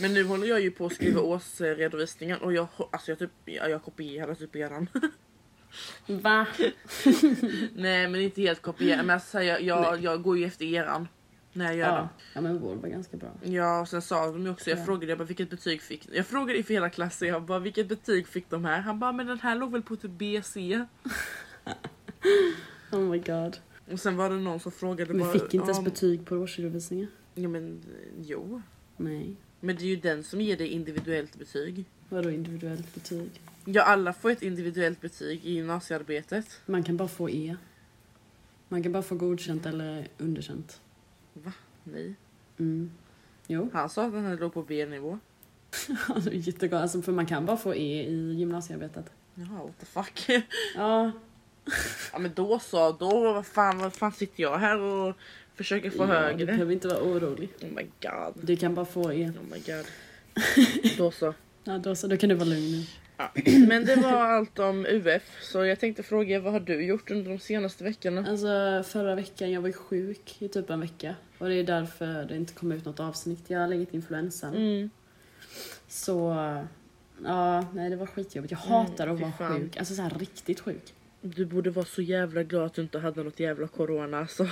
Men 0.00 0.14
nu 0.14 0.24
håller 0.24 0.46
jag 0.46 0.60
ju 0.60 0.70
på 0.70 0.86
att 0.86 0.92
skriva 0.94 1.20
årsredovisningen 1.20 2.38
och 2.38 2.52
jag, 2.52 2.66
alltså 2.92 3.10
jag, 3.10 3.18
typ, 3.18 3.30
jag, 3.44 3.70
jag 3.70 3.82
kopierar 3.84 4.34
typ 4.34 4.56
eran. 4.56 4.88
Va? 6.06 6.46
Nej 7.74 8.08
men 8.08 8.20
inte 8.20 8.40
helt 8.40 8.62
kopiera 8.62 9.02
men 9.02 9.10
alltså, 9.14 9.42
jag, 9.42 9.62
jag, 9.62 10.00
jag 10.02 10.22
går 10.22 10.38
ju 10.38 10.44
efter 10.44 10.64
eran. 10.64 11.08
När 11.52 11.64
jag 11.64 11.76
gör 11.76 11.86
Ja. 11.88 12.08
ja, 12.34 12.40
men 12.40 12.58
vår 12.58 12.74
var 12.74 12.88
ganska 12.88 13.16
bra. 13.16 13.30
Ja 13.42 13.80
och 13.80 13.88
sen 13.88 14.02
sa 14.02 14.26
de 14.26 14.42
ju 14.42 14.50
också, 14.50 14.70
jag 14.70 14.78
Ja. 14.78 14.84
frågade 14.84 15.06
jag 15.06 15.18
bara, 15.18 15.24
vilket 15.24 15.50
betyg 15.50 15.82
fick? 15.82 16.08
Jag 16.12 16.26
frågade 16.26 16.58
inför 16.58 16.74
hela 16.74 16.90
klassen, 16.90 17.28
jag 17.28 17.42
bara 17.42 17.58
vilket 17.58 17.88
betyg 17.88 18.28
fick 18.28 18.50
de 18.50 18.64
här? 18.64 18.80
Han 18.80 18.98
bara 18.98 19.12
men 19.12 19.26
den 19.26 19.40
här 19.40 19.56
låg 19.56 19.72
väl 19.72 19.82
på 19.82 19.96
typ 19.96 20.10
BC. 20.10 20.84
Oh 22.92 23.00
my 23.00 23.18
god. 23.18 23.56
Och 23.92 24.00
sen 24.00 24.16
var 24.16 24.30
det 24.30 24.36
någon 24.36 24.60
som 24.60 24.72
frågade 24.72 25.12
Vi 25.12 25.18
bara, 25.18 25.32
fick 25.32 25.54
inte 25.54 25.70
ens 25.70 25.84
betyg 25.84 26.26
på 26.26 26.36
årsredovisningen. 26.36 27.08
Ja 27.38 27.48
men 27.48 27.82
jo. 28.22 28.62
Nej. 28.96 29.36
Men 29.60 29.76
det 29.76 29.82
är 29.82 29.88
ju 29.88 29.96
den 29.96 30.24
som 30.24 30.40
ger 30.40 30.56
dig 30.56 30.68
individuellt 30.68 31.38
betyg. 31.38 31.84
Vadå 32.08 32.30
individuellt 32.30 32.94
betyg? 32.94 33.40
Ja 33.64 33.82
alla 33.82 34.12
får 34.12 34.30
ett 34.30 34.42
individuellt 34.42 35.00
betyg 35.00 35.44
i 35.44 35.52
gymnasiearbetet. 35.52 36.60
Man 36.66 36.82
kan 36.82 36.96
bara 36.96 37.08
få 37.08 37.30
E. 37.30 37.56
Man 38.68 38.82
kan 38.82 38.92
bara 38.92 39.02
få 39.02 39.14
godkänt 39.14 39.66
eller 39.66 40.08
underkänt. 40.18 40.80
Nej. 41.84 42.14
Mm. 42.58 42.90
Jo, 43.46 43.70
Han 43.72 43.88
sa 43.88 44.04
att 44.04 44.12
den 44.12 44.24
här 44.24 44.36
låg 44.36 44.54
på 44.54 44.62
B-nivå. 44.62 45.18
alltså, 46.08 46.32
jättegott. 46.32 46.82
Alltså, 46.82 47.02
för 47.02 47.12
man 47.12 47.26
kan 47.26 47.46
bara 47.46 47.56
få 47.56 47.74
E 47.74 48.06
i 48.08 48.34
gymnasiearbetet. 48.34 49.10
Jaha 49.34 49.62
what 49.62 49.78
the 49.78 49.86
fuck. 49.86 50.44
Ja, 50.74 51.12
ja 52.12 52.18
men 52.18 52.32
då 52.34 52.58
så, 52.58 52.92
då 52.92 53.32
vad 53.32 53.46
fan, 53.46 53.78
vad 53.78 53.92
fan 53.94 54.12
sitter 54.12 54.42
jag 54.42 54.58
här 54.58 54.78
och 54.80 55.16
försöker 55.54 55.90
få 55.90 56.02
ja 56.02 56.06
du 56.06 56.12
högre. 56.12 56.46
behöver 56.46 56.72
inte 56.72 56.88
vara 56.88 57.00
orolig. 57.02 57.48
Oh 57.62 57.68
my 57.68 57.82
god. 58.02 58.34
Du 58.46 58.56
kan 58.56 58.74
bara 58.74 58.86
få 58.86 59.12
E. 59.12 59.30
Oh 59.38 59.52
my 59.54 59.58
god. 59.66 59.86
Då 60.98 61.10
så. 61.10 61.34
Ja, 61.64 61.78
då, 61.78 61.94
så, 61.96 62.06
då 62.06 62.16
kan 62.16 62.28
du 62.28 62.34
vara 62.34 62.48
lugn 62.48 62.70
nu. 62.72 62.84
Ja. 63.16 63.30
Men 63.68 63.84
det 63.84 63.96
var 63.96 64.12
allt 64.12 64.58
om 64.58 64.86
UF. 64.86 65.22
Så 65.42 65.64
jag 65.64 65.80
tänkte 65.80 66.02
fråga 66.02 66.40
vad 66.40 66.52
har 66.52 66.60
du 66.60 66.84
gjort 66.84 67.10
under 67.10 67.30
de 67.30 67.38
senaste 67.38 67.84
veckorna? 67.84 68.26
Alltså 68.28 68.82
förra 68.86 69.14
veckan, 69.14 69.50
jag 69.52 69.60
var 69.60 69.68
ju 69.68 69.72
sjuk 69.74 70.36
i 70.38 70.48
typ 70.48 70.70
en 70.70 70.80
vecka. 70.80 71.14
Och 71.38 71.48
det 71.48 71.54
är 71.54 71.64
därför 71.64 72.24
det 72.24 72.36
inte 72.36 72.52
kom 72.52 72.72
ut 72.72 72.84
något 72.84 73.00
avsnitt. 73.00 73.44
Jag 73.50 73.60
har 73.60 73.68
legat 73.68 73.94
influensan. 73.94 74.54
Mm. 74.54 74.90
Så, 75.88 76.36
ja, 77.24 77.66
nej 77.74 77.90
det 77.90 77.96
var 77.96 78.06
skitjobbigt. 78.06 78.50
Jag 78.52 78.58
hatar 78.58 79.04
Mm, 79.06 79.14
att 79.16 79.20
vara 79.22 79.32
fan. 79.50 79.60
sjuk. 79.60 79.76
Alltså 79.76 79.94
så 79.94 80.02
här 80.02 80.10
riktigt 80.18 80.60
sjuk. 80.60 80.94
Du 81.20 81.44
borde 81.44 81.70
vara 81.70 81.86
så 81.86 82.02
jävla 82.02 82.42
glad 82.42 82.66
att 82.66 82.74
du 82.74 82.82
inte 82.82 82.98
hade 82.98 83.22
något 83.22 83.40
jävla 83.40 83.68
corona 83.68 84.18
alltså. 84.18 84.46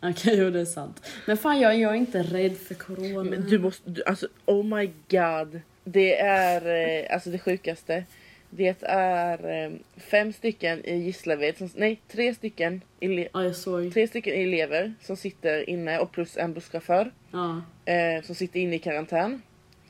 Okej, 0.00 0.38
jo 0.38 0.50
det 0.50 0.60
är 0.60 0.64
sant. 0.64 1.06
Men 1.26 1.36
fan 1.36 1.60
jag, 1.60 1.78
jag 1.78 1.90
är 1.90 1.96
inte 1.96 2.22
rädd 2.22 2.56
för 2.56 2.74
corona. 2.74 3.30
Men 3.30 3.46
du 3.48 3.58
måste, 3.58 3.90
du, 3.90 4.02
alltså 4.04 4.28
oh 4.46 4.76
my 4.76 4.90
god. 5.08 5.60
Det 5.84 6.18
är 6.20 6.66
eh, 7.06 7.14
alltså 7.14 7.30
det 7.30 7.38
sjukaste. 7.38 8.04
Det 8.50 8.76
är 8.82 9.64
eh, 9.64 9.72
fem 9.96 10.32
stycken 10.32 10.84
i 10.84 10.96
Gislaved, 10.96 11.58
som, 11.58 11.70
nej 11.76 12.00
tre 12.08 12.34
stycken, 12.34 12.80
ele, 13.00 13.54
såg. 13.54 13.92
tre 13.94 14.08
stycken 14.08 14.34
elever 14.34 14.94
som 15.02 15.16
sitter 15.16 15.70
inne 15.70 15.98
och 15.98 16.12
plus 16.12 16.36
en 16.36 16.54
busschaufför 16.54 17.10
Ja, 17.30 17.62
eh, 17.84 18.22
som 18.22 18.34
sitter 18.34 18.60
inne 18.60 18.76
i 18.76 18.78
karantän. 18.78 19.42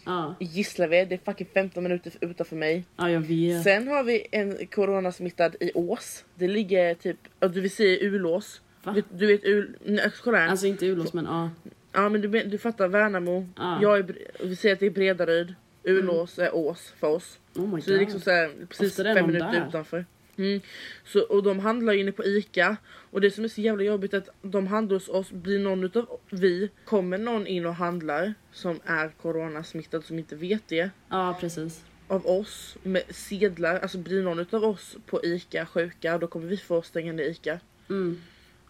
Ja, 0.09 0.35
I 0.41 0.45
Gislaved, 0.45 1.09
det 1.09 1.15
är 1.15 1.21
fucking 1.25 1.47
15 1.55 1.83
minuter 1.83 2.12
utanför 2.21 2.57
mig. 2.57 2.85
ja 2.97 3.11
jag 3.11 3.21
vet. 3.21 3.62
Sen 3.62 3.88
har 3.88 4.03
vi 4.03 4.27
en 4.31 4.67
coronasmittad 4.67 5.57
i 5.61 5.71
Ås. 5.75 6.25
Det 6.35 6.49
ligger 6.49 6.95
typ, 6.95 7.17
du 7.41 7.61
vill 7.61 7.71
säga 7.71 7.99
Ulås. 8.09 8.61
Va? 8.83 8.93
Du, 8.93 9.03
du 9.19 9.27
vet 9.27 9.45
Ul... 9.45 9.77
Nej, 9.85 10.11
kolla 10.25 10.38
här. 10.38 10.49
Alltså 10.49 10.67
inte 10.67 10.87
Ulås 10.87 11.12
men 11.12 11.25
ja. 11.25 11.50
Ja 11.93 12.09
men 12.09 12.21
du, 12.21 12.29
du 12.29 12.59
fattar 12.59 12.88
Värnamo. 12.88 13.49
Ja. 13.57 13.79
Jag 13.83 13.99
är, 13.99 14.07
vi 14.45 14.57
säger 14.57 14.73
att 14.73 14.81
det 14.81 14.87
är 14.87 14.91
Bredaryd. 14.91 15.55
Ulås 15.85 16.38
är 16.38 16.55
Ås 16.55 16.95
för 17.00 17.07
oss. 17.09 17.38
Oh 17.55 17.81
Så 17.81 17.91
det 17.91 17.97
är 17.97 18.00
liksom 18.00 18.21
så 18.21 18.31
här, 18.31 18.50
precis 18.69 18.97
fem 18.97 19.27
minuter 19.27 19.53
där. 19.53 19.69
utanför. 19.69 20.05
Mm. 20.38 20.61
Så, 21.04 21.21
och 21.21 21.42
de 21.42 21.59
handlar 21.59 21.92
inne 21.92 22.12
på 22.12 22.25
ICA 22.25 22.76
och 23.11 23.21
det 23.21 23.30
som 23.30 23.45
är 23.45 23.49
så 23.49 23.61
jävla 23.61 23.83
jobbigt 23.83 24.14
är 24.14 24.18
att 24.18 24.28
de 24.42 24.66
handlar 24.66 24.97
hos 24.97 25.09
oss, 25.09 25.30
blir 25.30 25.59
någon 25.59 25.85
utav 25.85 26.21
vi, 26.30 26.71
kommer 26.85 27.18
någon 27.18 27.47
in 27.47 27.66
och 27.66 27.75
handlar 27.75 28.35
som 28.52 28.80
är 28.85 29.09
coronasmittad 29.09 30.04
som 30.04 30.18
inte 30.18 30.37
vet 30.37 30.62
det 30.68 30.90
Ja, 31.09 31.37
precis. 31.40 31.85
av 32.09 32.26
oss 32.26 32.76
med 32.83 33.02
sedlar, 33.11 33.78
alltså 33.80 33.99
blir 33.99 34.23
någon 34.23 34.38
utav 34.38 34.64
oss 34.64 34.97
på 35.07 35.25
ICA 35.25 35.66
sjuka 35.66 36.18
då 36.18 36.26
kommer 36.26 36.47
vi 36.47 36.57
få 36.57 36.83
stänga 36.83 37.12
ner 37.12 37.25
ICA. 37.25 37.61
Mm. 37.88 38.21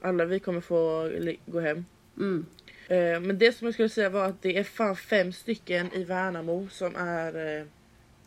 Alla 0.00 0.24
vi 0.24 0.40
kommer 0.40 0.60
få 0.60 1.10
gå 1.46 1.60
hem. 1.60 1.84
Mm. 2.16 2.46
Eh, 2.88 3.20
men 3.20 3.38
det 3.38 3.52
som 3.52 3.64
jag 3.66 3.74
skulle 3.74 3.88
säga 3.88 4.10
var 4.10 4.24
att 4.24 4.42
det 4.42 4.56
är 4.58 4.64
fan 4.64 4.96
fem 4.96 5.32
stycken 5.32 5.92
i 5.92 6.04
Värnamo 6.04 6.68
som 6.70 6.96
är 6.96 7.58
eh, 7.58 7.66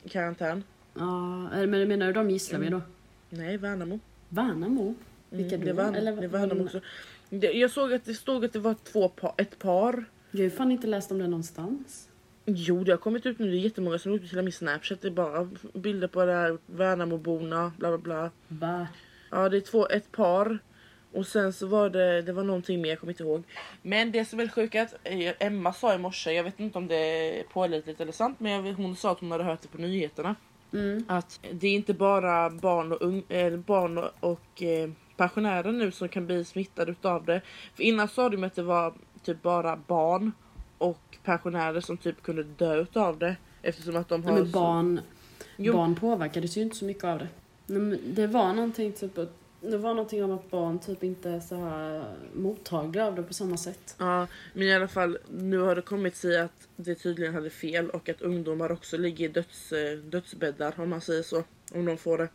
i 0.03 0.09
karantän. 0.09 0.63
Ja, 0.93 1.49
eller 1.53 1.67
men 1.67 1.87
menar 1.87 2.07
du 2.07 2.13
de 2.13 2.29
Gislaved 2.29 2.71
då? 2.71 2.81
Nej, 3.33 3.57
Värnamo. 3.57 3.99
Värnamo? 4.29 4.95
Vilka 5.29 5.55
Mm, 5.55 5.67
det? 5.67 5.73
Värnamo, 5.73 5.97
Eller 5.97 6.11
det 6.21 6.27
vad- 6.27 6.41
Värnamo 6.41 6.63
också. 6.63 6.81
Jag 7.29 7.71
såg 7.71 7.93
att 7.93 8.05
det 8.05 8.13
stod 8.13 8.45
att 8.45 8.53
det 8.53 8.59
var 8.59 8.75
två 8.83 9.09
par, 9.09 9.33
ett 9.37 9.59
par. 9.59 10.03
Jag 10.31 10.39
har 10.39 10.43
ju 10.43 10.49
fan 10.49 10.71
inte 10.71 10.87
läst 10.87 11.11
om 11.11 11.19
det 11.19 11.27
någonstans. 11.27 12.07
Jo, 12.45 12.83
det 12.83 12.91
har 12.91 12.97
kommit 12.97 13.25
ut 13.25 13.39
nu. 13.39 13.51
Det 13.51 13.57
är 13.57 13.59
jättemånga 13.59 13.99
som 13.99 14.11
har 14.11 14.19
ut 14.19 14.31
hela 14.31 14.41
min 14.41 14.51
snapchat. 14.51 15.01
Det 15.01 15.07
är 15.07 15.11
bara 15.11 15.49
bilder 15.73 16.07
på 16.07 16.25
det 16.25 16.33
här 16.33 16.57
Värnamoborna, 16.65 17.71
bla 17.77 17.89
bla 17.89 17.97
bla. 17.97 18.31
Va? 18.47 18.87
Ja, 19.31 19.49
det 19.49 19.57
är 19.57 19.61
två, 19.61 19.87
ett 19.87 20.11
par. 20.11 20.59
Och 21.13 21.27
sen 21.27 21.53
så 21.53 21.67
var 21.67 21.89
det, 21.89 22.21
det 22.21 22.33
var 22.33 22.43
någonting 22.43 22.81
mer, 22.81 22.89
jag 22.89 22.99
kommer 22.99 23.13
inte 23.13 23.23
ihåg. 23.23 23.43
Men 23.81 24.11
det 24.11 24.25
som 24.25 24.39
är 24.39 24.47
sjukt 24.47 24.75
eh, 24.75 25.33
Emma 25.39 25.73
sa 25.73 25.95
i 25.95 25.97
morse, 25.97 26.31
jag 26.33 26.43
vet 26.43 26.59
inte 26.59 26.77
om 26.77 26.87
det 26.87 26.95
är 27.39 27.43
pålitligt 27.43 28.01
eller 28.01 28.11
sant, 28.11 28.39
men 28.39 28.75
hon 28.75 28.95
sa 28.95 29.11
att 29.11 29.19
hon 29.19 29.31
hade 29.31 29.43
hört 29.43 29.61
det 29.61 29.67
på 29.67 29.77
nyheterna. 29.77 30.35
Mm. 30.73 31.03
Att 31.07 31.39
det 31.51 31.67
är 31.67 31.73
inte 31.73 31.93
bara 31.93 32.49
barn 32.49 32.91
och, 32.91 33.01
ung, 33.01 33.23
eh, 33.29 33.57
barn 33.57 33.97
och, 33.97 34.09
och 34.19 34.63
eh, 34.63 34.89
pensionärer 35.17 35.71
nu 35.71 35.91
som 35.91 36.09
kan 36.09 36.25
bli 36.25 36.45
smittade 36.45 36.91
utav 36.91 37.25
det. 37.25 37.41
För 37.75 37.83
innan 37.83 38.07
sa 38.07 38.29
de 38.29 38.43
att 38.43 38.55
det 38.55 38.63
var 38.63 38.93
typ 39.23 39.41
bara 39.41 39.75
barn 39.87 40.31
och 40.77 41.17
pensionärer 41.23 41.81
som 41.81 41.97
typ 41.97 42.21
kunde 42.23 42.43
dö 42.43 42.75
utav 42.75 43.17
det. 43.19 43.35
Eftersom 43.61 43.95
att 43.95 44.09
de 44.09 44.23
har... 44.23 44.31
Nej, 44.31 44.41
men 44.41 44.51
så- 44.51 44.59
barn, 44.59 45.01
Jo. 45.57 45.73
barn 45.73 45.95
påverkades 45.95 46.57
ju 46.57 46.61
inte 46.61 46.75
så 46.75 46.85
mycket 46.85 47.03
av 47.03 47.19
det. 47.19 47.27
Men 47.65 47.99
det 48.13 48.27
var 48.27 48.53
någonting 48.53 48.91
typ 48.91 49.17
att 49.17 49.33
det 49.61 49.77
var 49.77 49.93
någonting 49.93 50.23
om 50.23 50.31
att 50.31 50.51
barn 50.51 50.79
typ 50.79 51.03
inte 51.03 51.29
är 51.29 51.39
så 51.39 51.55
här 51.55 52.03
mottagliga 52.33 53.05
av 53.05 53.15
det 53.15 53.23
på 53.23 53.33
samma 53.33 53.57
sätt. 53.57 53.95
Ja, 53.97 54.27
men 54.53 54.67
i 54.67 54.73
alla 54.73 54.87
fall 54.87 55.17
nu 55.29 55.57
har 55.57 55.75
det 55.75 55.81
kommit 55.81 56.15
sig 56.15 56.39
att 56.39 56.67
det 56.75 56.95
tydligen 56.95 57.33
hade 57.33 57.49
fel 57.49 57.89
och 57.89 58.09
att 58.09 58.21
ungdomar 58.21 58.71
också 58.71 58.97
ligger 58.97 59.25
i 59.25 59.27
döds, 59.27 59.71
eh, 59.71 59.97
dödsbäddar 59.97 60.73
om 60.77 60.89
man 60.89 61.01
säger 61.01 61.23
så. 61.23 61.43
Om 61.73 61.85
de 61.85 61.97
får 61.97 62.17
det. 62.17 62.29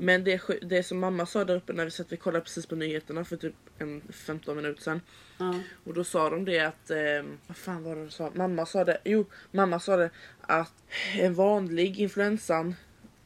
Men 0.00 0.24
det, 0.24 0.40
det 0.62 0.82
som 0.82 0.98
mamma 0.98 1.26
sa 1.26 1.44
där 1.44 1.56
uppe 1.56 1.72
när 1.72 1.84
vi 1.84 1.90
satt 1.90 2.12
vi 2.12 2.16
kollade 2.16 2.44
precis 2.44 2.66
på 2.66 2.74
nyheterna 2.74 3.24
för 3.24 3.36
typ 3.36 3.54
en 3.78 4.02
15 4.10 4.56
minuter 4.56 4.82
sedan. 4.82 5.00
Ja. 5.38 5.54
Och 5.84 5.94
då 5.94 6.04
sa 6.04 6.30
de 6.30 6.44
det 6.44 6.60
att, 6.60 6.90
eh, 6.90 6.98
vad 7.46 7.56
fan 7.56 7.82
var 7.82 7.96
det 7.96 8.04
de 8.04 8.10
sa? 8.10 8.30
Mamma 8.34 8.66
sa 8.66 8.84
det, 8.84 8.98
jo 9.04 9.24
mamma 9.50 9.80
sa 9.80 9.96
det 9.96 10.10
att 10.40 10.72
en 11.18 11.34
vanlig 11.34 12.00
influensan 12.00 12.74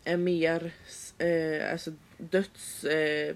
är 0.04 0.16
mer 0.16 0.72
eh, 1.18 1.72
alltså 1.72 1.92
döds 2.18 2.84
eh, 2.84 3.34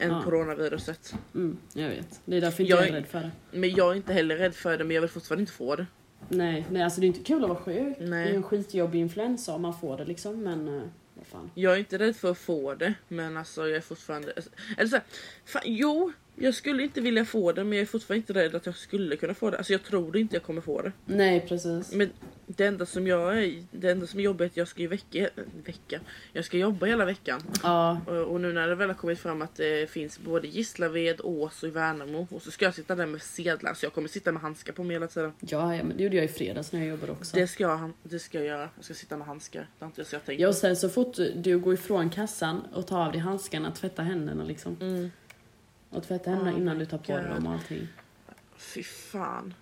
än 0.00 0.10
Ja. 0.10 0.22
coronaviruset. 0.24 1.14
Mm, 1.34 1.58
jag 1.72 1.88
vet. 1.88 2.20
Det 2.24 2.36
är 2.36 2.40
därför 2.40 2.62
inte 2.62 2.70
Jag 2.70 2.80
jag 2.80 2.88
är 2.88 2.92
rädd 2.92 3.06
för 3.06 3.20
det. 3.20 3.30
Men 3.50 3.70
jag 3.70 3.90
är 3.92 3.94
inte 3.96 4.12
heller 4.12 4.36
rädd 4.36 4.54
för 4.54 4.78
det 4.78 4.84
men 4.84 4.94
jag 4.94 5.00
vill 5.00 5.10
fortfarande 5.10 5.40
inte 5.42 5.52
få 5.52 5.76
det. 5.76 5.86
Nej, 6.28 6.66
nej 6.70 6.82
alltså 6.82 7.00
det 7.00 7.06
är 7.06 7.08
inte 7.08 7.24
kul 7.24 7.42
att 7.42 7.48
vara 7.48 7.58
sjuk. 7.58 7.96
Nej. 7.98 8.24
Det 8.24 8.30
är 8.30 8.34
en 8.34 8.42
skitjobbig 8.42 9.00
influensa 9.00 9.54
om 9.54 9.62
man 9.62 9.80
får 9.80 9.96
det 9.96 10.04
liksom, 10.04 10.42
men 10.42 10.68
eh, 10.68 10.82
vad 11.14 11.26
fan. 11.26 11.50
Jag 11.54 11.74
är 11.74 11.78
inte 11.78 11.98
rädd 11.98 12.16
för 12.16 12.30
att 12.30 12.38
få 12.38 12.74
det 12.74 12.94
men 13.08 13.36
alltså 13.36 13.68
jag 13.68 13.76
är 13.76 13.80
fortfarande... 13.80 14.32
Eller 14.76 14.88
så 14.88 14.96
här, 14.96 15.04
fan, 15.44 15.62
jo, 15.64 16.12
jag 16.40 16.54
skulle 16.54 16.82
inte 16.82 17.00
vilja 17.00 17.24
få 17.24 17.52
det 17.52 17.64
men 17.64 17.72
jag 17.72 17.82
är 17.82 17.86
fortfarande 17.86 18.16
inte 18.18 18.32
rädd 18.32 18.54
att 18.54 18.66
jag 18.66 18.76
skulle 18.76 19.16
kunna 19.16 19.34
få 19.34 19.50
det. 19.50 19.56
Alltså 19.56 19.72
jag 19.72 19.82
tror 19.82 20.16
inte 20.16 20.36
jag 20.36 20.42
kommer 20.42 20.60
få 20.60 20.82
det. 20.82 20.92
Nej, 21.06 21.44
precis. 21.48 21.92
Men 21.92 22.10
det 22.46 22.66
enda 22.66 22.86
som 22.86 23.06
jag 23.06 23.42
är, 23.44 23.64
det 23.70 23.90
enda 23.90 24.06
som 24.06 24.20
är 24.20 24.24
jobbigt 24.24 24.44
är 24.44 24.46
att 24.46 24.56
jag 24.56 24.68
ska 24.68 24.80
ju 24.80 24.88
vecka, 24.88 25.28
vecka. 25.64 26.00
Jag 26.32 26.44
ska 26.44 26.56
jobba 26.56 26.86
hela 26.86 27.04
veckan. 27.04 27.42
Ja, 27.62 28.00
Och, 28.06 28.16
och 28.16 28.40
nu 28.40 28.52
när 28.52 28.68
det 28.68 28.74
väl 28.74 28.88
har 28.88 28.94
kommit 28.94 29.18
fram 29.18 29.42
att 29.42 29.56
det 29.56 29.90
finns 29.90 30.18
både 30.18 30.48
Gislaved, 30.48 31.20
Ås 31.24 31.62
och 31.62 31.68
i 31.68 31.72
Värnamo. 31.72 32.26
Och 32.30 32.42
så 32.42 32.50
ska 32.50 32.64
jag 32.64 32.74
sitta 32.74 32.94
där 32.94 33.06
med 33.06 33.22
sedlar 33.22 33.74
så 33.74 33.86
jag 33.86 33.92
kommer 33.92 34.08
sitta 34.08 34.32
med 34.32 34.42
handskar 34.42 34.72
på 34.72 34.84
mig 34.84 34.94
hela 34.96 35.06
tiden. 35.06 35.32
ja, 35.40 35.76
ja 35.76 35.84
men 35.84 35.96
det 35.96 36.02
gjorde 36.02 36.16
jag 36.16 36.24
i 36.24 36.28
fredags 36.28 36.72
när 36.72 36.80
jag 36.80 36.88
jobbade 36.88 37.12
också. 37.12 37.36
Det 37.36 37.46
ska 37.46 37.64
jag, 37.64 37.92
det 38.02 38.18
ska 38.18 38.38
jag 38.38 38.46
göra. 38.46 38.68
Jag 38.76 38.84
ska 38.84 38.94
sitta 38.94 39.16
med 39.16 39.26
handskar. 39.26 39.60
Det 39.78 39.84
har 39.84 39.86
inte 39.86 40.04
jag 40.12 40.24
tänkt 40.24 40.40
Ja, 40.40 40.48
och 40.48 40.54
sen 40.54 40.76
så 40.76 40.88
fort 40.88 41.16
du 41.36 41.58
går 41.58 41.74
ifrån 41.74 42.10
kassan 42.10 42.60
och 42.72 42.86
tar 42.86 43.06
av 43.06 43.12
dig 43.12 43.20
handskarna, 43.20 43.70
tvätta 43.70 44.02
händerna 44.02 44.44
liksom. 44.44 44.76
Mm. 44.80 45.10
Och 45.90 46.02
tvätta 46.02 46.30
händerna 46.30 46.52
Oh 46.52 46.58
innan 46.60 46.78
du 46.78 46.86
tar 46.86 46.98
på 46.98 47.12
God. 47.12 47.22
dig 47.22 47.30
dem 47.34 47.46
och 47.46 47.52
allting. 47.52 47.88
Fy 48.56 48.82
fan. 48.82 49.54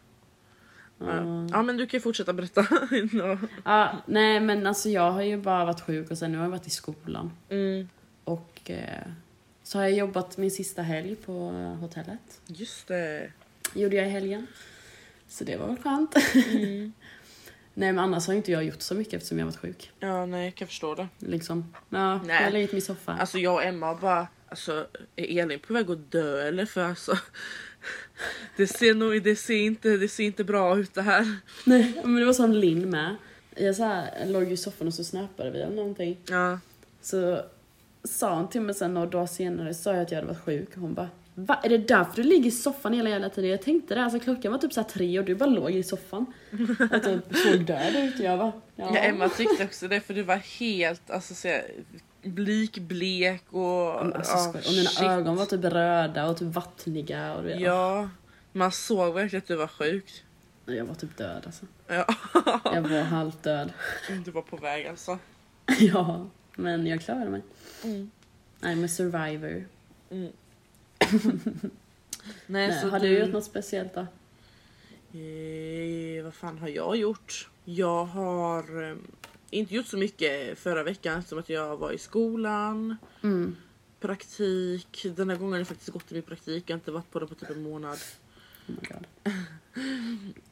Ja. 0.98 1.46
Ja. 1.50 1.62
men 1.62 1.76
du 1.76 1.86
kan 1.86 1.98
ju 1.98 2.02
fortsätta 2.02 2.32
berätta. 2.32 2.66
Ja. 3.12 3.38
Ja, 3.64 4.02
nej 4.06 4.40
men 4.40 4.66
alltså 4.66 4.88
jag 4.88 5.10
har 5.10 5.22
ju 5.22 5.36
bara 5.36 5.64
varit 5.64 5.80
sjuk 5.80 6.10
och 6.10 6.18
sen 6.18 6.32
nu 6.32 6.38
har 6.38 6.44
jag 6.44 6.50
varit 6.50 6.66
i 6.66 6.70
skolan. 6.70 7.32
mm. 7.48 7.88
Och 8.24 8.70
eh, 8.70 9.06
så 9.62 9.78
har 9.78 9.82
jag 9.82 9.92
jobbat 9.92 10.36
min 10.38 10.50
sista 10.50 10.82
helg 10.82 11.16
på 11.16 11.32
hotellet. 11.80 12.40
Just 12.46 12.88
det. 12.88 13.32
gjorde 13.74 13.96
jag 13.96 14.06
i 14.06 14.10
helgen. 14.10 14.46
Så 15.28 15.44
det 15.44 15.56
var 15.56 15.66
väl 15.66 15.76
skönt. 15.76 16.14
Mm. 16.54 16.92
nej 17.74 17.92
men 17.92 17.98
annars 17.98 18.26
har 18.26 18.34
inte 18.34 18.52
jag 18.52 18.64
gjort 18.64 18.82
så 18.82 18.94
mycket 18.94 19.14
eftersom 19.14 19.38
jag 19.38 19.46
varit 19.46 19.56
sjuk. 19.56 19.92
Ja 20.00 20.26
nej 20.26 20.44
jag 20.44 20.54
kan 20.54 20.68
förstå 20.68 20.94
det. 20.94 21.08
Liksom. 21.18 21.74
Ja, 21.90 22.22
Nej. 22.22 22.36
jag 22.36 22.44
har 22.44 22.50
legat 22.50 22.70
i 22.70 22.74
min 22.74 22.82
soffa. 22.82 23.12
Alltså 23.12 23.38
jag 23.38 23.54
och 23.54 23.62
Emma 23.64 23.94
bara, 23.94 24.26
alltså 24.48 24.86
är 25.16 25.42
Elin 25.42 25.58
på 25.58 25.72
väg 25.74 25.90
att 25.90 26.12
dö 26.12 26.48
eller? 26.48 26.66
För 26.66 26.84
alltså 26.84 27.18
det 28.56 28.66
ser 28.66 28.94
nog, 28.94 29.22
det 29.22 29.36
ser 29.36 29.58
inte, 29.58 29.96
det 29.96 30.08
ser 30.08 30.24
inte 30.24 30.44
bra 30.44 30.78
ut 30.78 30.94
det 30.94 31.02
här. 31.02 31.36
Nej, 31.64 32.00
men 32.04 32.16
det 32.16 32.24
var 32.24 32.32
som 32.32 32.52
Linn 32.52 32.90
med. 32.90 33.16
Jag 33.56 33.76
så 33.76 33.84
här, 33.84 34.26
låg 34.26 34.52
i 34.52 34.56
soffan 34.56 34.86
och 34.86 34.94
så 34.94 35.04
snappade 35.04 35.50
vi 35.50 35.60
eller 35.60 35.76
någonting. 35.76 36.18
Ja. 36.28 36.58
Så 37.02 37.40
sa 38.04 38.34
hon 38.34 38.48
till 38.48 38.60
mig 38.60 38.74
sen 38.74 38.94
några 38.94 39.06
dagar 39.06 39.26
senare 39.26 39.74
sa 39.74 39.92
jag 39.92 40.02
att 40.02 40.10
jag 40.10 40.18
hade 40.18 40.28
varit 40.28 40.44
sjuk 40.44 40.68
och 40.74 40.80
hon 40.80 40.94
bara 40.94 41.08
Va? 41.38 41.60
Är 41.62 41.68
det 41.68 41.78
därför 41.78 42.22
du 42.22 42.22
ligger 42.22 42.46
i 42.46 42.50
soffan 42.50 42.92
hela 42.92 43.10
jävla 43.10 43.28
tiden? 43.28 43.50
Jag 43.50 43.62
tänkte 43.62 43.94
det, 43.94 44.04
alltså 44.04 44.18
klockan 44.18 44.52
var 44.52 44.58
typ 44.58 44.72
så 44.72 44.80
här 44.80 44.88
tre 44.88 45.18
och 45.18 45.24
du 45.24 45.34
bara 45.34 45.50
låg 45.50 45.70
i 45.70 45.82
soffan. 45.82 46.26
Och 46.92 47.02
typ 47.02 47.36
såg 47.36 47.64
död 47.64 47.96
ut. 47.96 48.18
Jag 48.18 48.38
bara, 48.38 48.52
ja. 48.76 48.90
ja 48.94 48.98
Emma 48.98 49.28
tyckte 49.28 49.64
också 49.64 49.88
det 49.88 50.00
för 50.00 50.14
du 50.14 50.22
var 50.22 50.36
helt 50.36 51.10
alltså 51.10 51.34
så 51.34 51.48
här, 52.26 52.36
likblek 52.36 53.42
och... 53.50 54.04
Men 54.06 54.12
Alltså, 54.12 54.38
skoj. 54.38 54.62
och 54.66 54.72
mina 54.72 54.90
shit. 54.90 55.02
ögon 55.06 55.36
var 55.36 55.46
typ 55.46 55.64
röda 55.64 56.26
och 56.26 56.36
typ 56.36 56.54
vattniga. 56.54 57.34
Och 57.34 57.42
du 57.42 57.48
vet, 57.48 57.60
Ja, 57.60 58.08
man 58.52 58.72
såg 58.72 59.14
verkligen 59.14 59.42
att 59.42 59.48
du 59.48 59.56
var 59.56 59.66
sjuk. 59.68 60.24
Jag 60.64 60.84
var 60.84 60.94
typ 60.94 61.16
död 61.16 61.42
alltså. 61.46 61.66
Ja. 61.86 62.06
Jag 62.64 62.82
var 62.82 63.00
halvt 63.02 63.42
död. 63.42 63.72
Du 64.24 64.30
var 64.30 64.42
på 64.42 64.56
väg 64.56 64.86
alltså. 64.86 65.18
ja, 65.78 66.26
men 66.56 66.86
jag 66.86 67.00
klarade 67.00 67.30
mig. 67.30 67.42
Mm. 67.84 68.10
I'm 68.60 68.84
a 68.84 68.88
survivor. 68.88 69.64
Mm. 70.10 70.32
Nej, 72.46 72.68
Nej, 72.68 72.80
så 72.80 72.88
har 72.88 73.00
du 73.00 73.18
gjort 73.18 73.32
något 73.32 73.44
speciellt 73.44 73.94
då? 73.94 74.06
Eh, 75.20 76.24
vad 76.24 76.34
fan 76.34 76.58
har 76.58 76.68
jag 76.68 76.96
gjort? 76.96 77.48
Jag 77.64 78.04
har 78.04 78.90
eh, 78.90 78.96
inte 79.50 79.74
gjort 79.74 79.86
så 79.86 79.96
mycket 79.96 80.58
förra 80.58 80.82
veckan 80.82 81.22
som 81.22 81.38
att 81.38 81.48
jag 81.48 81.76
var 81.76 81.92
i 81.92 81.98
skolan, 81.98 82.96
Mm. 83.22 83.56
praktik. 84.00 85.06
Den 85.16 85.30
här 85.30 85.36
gången 85.36 85.52
har 85.52 85.58
jag 85.58 85.68
faktiskt 85.68 85.90
gått 85.90 86.06
till 86.06 86.16
min 86.16 86.22
praktik. 86.22 86.64
Jag 86.66 86.74
har 86.74 86.78
inte 86.78 86.90
varit 86.90 87.10
på 87.10 87.18
det 87.20 87.26
på 87.26 87.34
typ 87.34 87.50
en 87.50 87.62
månad. 87.62 87.98
Oh. 88.68 89.32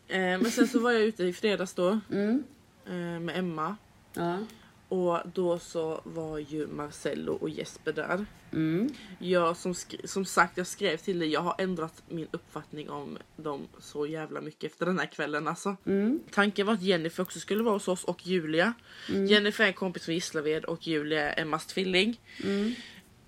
Eh, 0.09 0.19
men 0.41 0.51
sen 0.51 0.69
så 0.69 0.79
var 0.81 0.93
jag 0.93 1.03
ute 1.03 1.25
i 1.25 1.33
fredags 1.33 1.75
då 1.75 2.01
Mm. 2.11 2.45
eh, 2.87 3.21
med 3.21 3.39
Emma. 3.39 3.77
Ja. 4.15 4.39
Och 4.89 5.19
då 5.35 5.59
så 5.59 6.01
var 6.05 6.39
ju 6.39 6.67
Marcello 6.67 7.33
och 7.33 7.51
Jesper 7.51 7.93
där. 7.93 8.27
Mm. 8.53 8.89
Jag 9.19 9.57
som, 9.57 9.75
som 10.05 10.25
sagt, 10.25 10.57
jag 10.57 10.67
skrev 10.67 10.97
till 10.97 11.19
dig, 11.19 11.29
jag 11.29 11.41
har 11.41 11.55
ändrat 11.59 12.03
min 12.09 12.29
uppfattning 12.31 12.91
om 12.91 13.19
dem 13.37 13.69
så 13.79 14.07
jävla 14.07 14.41
mycket 14.41 14.73
efter 14.73 14.87
den 14.87 14.99
här 14.99 15.07
kvällen 15.07 15.49
alltså. 15.49 15.77
Mm. 15.87 16.21
Tanken 16.31 16.67
var 16.67 16.75
att 16.75 16.83
Jennifer 16.83 17.23
också 17.23 17.41
skulle 17.41 17.63
vara 17.63 17.75
hos 17.75 17.89
oss 17.89 18.05
och 18.05 18.27
Julia. 18.27 18.73
Mm. 19.09 19.27
Jennifer 19.27 19.65
är 19.65 19.69
en 19.69 19.75
kompis 19.75 20.05
från 20.05 20.15
Gislaved 20.15 20.65
och 20.65 20.87
Julia 20.87 21.33
är 21.33 21.43
Emmas 21.43 21.67
tvilling. 21.67 22.21
Mm. 22.45 22.75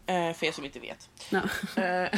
Eh, 0.06 0.36
för 0.36 0.46
er 0.46 0.52
som 0.52 0.64
inte 0.64 0.80
vet. 0.80 1.10
Ja. 1.30 1.42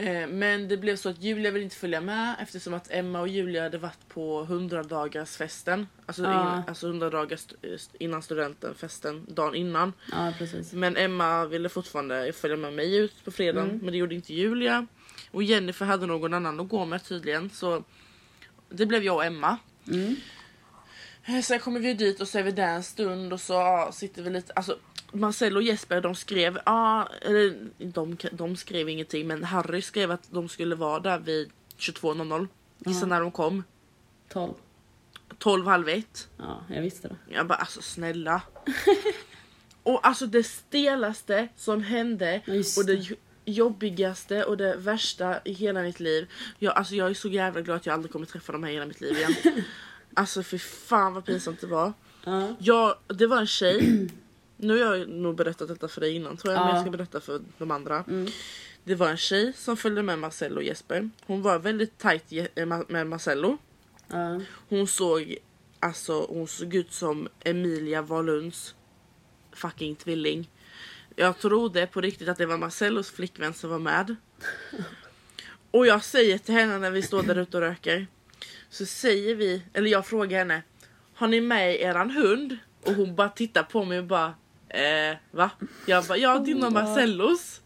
Eh, 0.00 0.22
eh, 0.22 0.26
Men 0.28 0.68
det 0.68 0.76
blev 0.76 0.96
så 0.96 1.08
att 1.08 1.22
Julia 1.22 1.50
ville 1.50 1.64
inte 1.64 1.76
följa 1.76 2.00
med 2.00 2.34
eftersom 2.40 2.74
att 2.74 2.90
Emma 2.90 3.20
och 3.20 3.28
Julia 3.28 3.62
hade 3.62 3.78
varit 3.78 4.08
på 4.08 4.42
100 4.42 4.82
dagars 4.82 5.36
festen. 5.36 5.86
Alltså, 6.06 6.22
Ja. 6.22 6.56
in, 6.56 6.62
alltså 6.68 6.86
100 6.86 7.10
dagar 7.10 7.36
st- 7.36 7.96
innan 8.04 8.22
studenten, 8.22 8.74
festen, 8.74 9.26
dagen 9.28 9.54
innan. 9.54 9.92
ja. 10.12 10.32
Men 10.72 10.96
Emma 10.96 11.46
ville 11.46 11.68
fortfarande 11.68 12.32
följa 12.32 12.56
med 12.56 12.72
mig 12.72 12.96
ut 12.96 13.24
på 13.24 13.30
fredagen 13.30 13.68
Mm. 13.70 13.78
men 13.82 13.92
det 13.92 13.98
gjorde 13.98 14.14
inte 14.14 14.34
Julia. 14.34 14.86
Och 15.30 15.42
Jennifer 15.42 15.86
hade 15.86 16.06
någon 16.06 16.34
annan 16.34 16.60
att 16.60 16.68
gå 16.68 16.84
med 16.84 17.04
tydligen 17.04 17.50
så 17.50 17.84
det 18.68 18.86
blev 18.86 19.02
jag 19.04 19.16
och 19.16 19.24
Emma. 19.24 19.56
Mm. 19.88 20.16
Eh, 21.24 21.40
Sen 21.42 21.58
kommer 21.60 21.80
vi 21.80 21.94
dit 21.94 22.20
och 22.20 22.28
så 22.28 22.38
är 22.38 22.42
vi 22.42 22.50
där 22.50 22.68
en 22.74 22.82
stund 22.82 23.32
och 23.32 23.40
så 23.40 23.52
ja, 23.52 23.90
sitter 23.92 24.22
vi 24.22 24.30
lite, 24.30 24.52
alltså 24.52 24.78
Marcel 25.12 25.56
och 25.56 25.62
Jesper 25.62 26.00
de 26.00 26.14
skrev, 26.14 26.58
ah, 26.64 27.06
eller 27.22 27.56
de, 27.78 28.16
de 28.32 28.56
skrev 28.56 28.88
ingenting 28.88 29.26
men 29.26 29.44
Harry 29.44 29.82
skrev 29.82 30.10
att 30.10 30.28
de 30.30 30.48
skulle 30.48 30.74
vara 30.74 31.00
där 31.00 31.18
vid 31.18 31.50
22.00. 31.78 32.48
Gissa 32.78 33.06
när 33.06 33.20
de 33.20 33.30
kom? 33.30 33.64
12. 34.28 34.52
12 35.38 35.66
halv 35.66 35.88
ett. 35.88 36.28
Ja, 36.36 36.64
jag 36.68 36.82
visste 36.82 37.08
det. 37.08 37.16
Jag 37.28 37.46
bara 37.46 37.58
alltså 37.58 37.82
snälla. 37.82 38.42
och 39.82 40.06
alltså 40.06 40.26
det 40.26 40.42
stelaste 40.44 41.48
som 41.56 41.82
hände 41.82 42.40
Ja, 42.44 42.54
och 42.76 42.86
det 42.86 42.96
det. 42.96 43.02
jo- 43.02 43.16
jobbigaste 43.44 44.44
och 44.44 44.56
det 44.56 44.76
värsta 44.76 45.40
i 45.44 45.52
hela 45.52 45.82
mitt 45.82 46.00
liv. 46.00 46.30
Jag, 46.58 46.74
alltså 46.76 46.94
jag 46.94 47.10
är 47.10 47.14
så 47.14 47.28
jävla 47.28 47.60
glad 47.60 47.76
att 47.76 47.86
jag 47.86 47.92
aldrig 47.94 48.12
kommer 48.12 48.26
träffa 48.26 48.52
de 48.52 48.62
här 48.62 48.70
i 48.70 48.74
hela 48.74 48.86
mitt 48.86 49.00
liv 49.00 49.16
igen. 49.16 49.34
alltså 50.14 50.42
för 50.42 50.58
fan 50.58 51.14
vad 51.14 51.24
pinsamt 51.24 51.60
det 51.60 51.66
var. 51.66 51.92
Ja. 52.24 52.56
Ja, 52.58 52.98
det 53.06 53.26
var 53.26 53.36
en 53.38 53.46
tjej. 53.46 54.08
Nu 54.62 54.84
har 54.84 54.94
jag 54.96 55.08
nog 55.08 55.34
berättat 55.36 55.68
detta 55.68 55.88
för 55.88 56.00
dig 56.00 56.14
innan 56.16 56.36
tror 56.36 56.54
jag, 56.54 56.60
men 56.60 56.68
Ja. 56.68 56.74
jag 56.74 56.82
ska 56.84 56.90
berätta 56.90 57.20
för 57.20 57.40
de 57.58 57.70
andra. 57.70 58.04
Mm. 58.08 58.26
Det 58.84 58.94
var 58.94 59.08
en 59.08 59.16
tjej 59.16 59.52
som 59.56 59.76
följde 59.76 60.02
med 60.02 60.18
Marcello 60.18 60.56
och 60.56 60.62
Jesper. 60.62 61.10
Hon 61.26 61.42
var 61.42 61.58
väldigt 61.58 61.98
tajt 61.98 62.32
eh, 62.54 62.66
med 62.88 63.06
Marcello. 63.06 63.58
Ja. 64.08 64.40
Hon 64.68 64.86
såg, 64.86 65.36
alltså, 65.80 66.26
hon 66.28 66.48
såg 66.48 66.74
ut 66.74 66.92
som 66.92 67.28
Emilia 67.44 68.02
Wahlunds 68.02 68.74
fucking 69.52 69.96
tvilling. 69.96 70.50
Jag 71.16 71.38
trodde 71.38 71.86
på 71.86 72.00
riktigt 72.00 72.28
att 72.28 72.38
det 72.38 72.46
var 72.46 72.58
Marcellos 72.58 73.10
flickvän 73.10 73.54
som 73.54 73.70
var 73.70 73.78
med. 73.78 74.16
Och 75.70 75.86
jag 75.86 76.04
säger 76.04 76.38
till 76.38 76.54
henne 76.54 76.78
när 76.78 76.90
vi 76.90 77.02
står 77.02 77.22
där 77.22 77.38
ute 77.38 77.56
och 77.56 77.62
röker. 77.62 78.06
Så 78.70 78.86
säger 78.86 79.34
vi, 79.34 79.62
eller 79.72 79.90
jag 79.90 80.06
frågar 80.06 80.38
henne. 80.38 80.62
Har 81.14 81.28
ni 81.28 81.40
med 81.40 81.80
eran 81.80 82.10
hund? 82.10 82.58
Och 82.82 82.92
hon 82.94 83.14
bara 83.14 83.28
tittar 83.28 83.62
på 83.62 83.84
mig 83.84 83.98
och 83.98 84.04
bara 84.04 84.34
eh, 84.70 85.16
va? 85.30 85.50
Jag 85.86 86.04
bara 86.04 86.18
ja 86.18 86.38
din 86.38 86.64
och 86.64 86.72
Marcellos. 86.72 87.60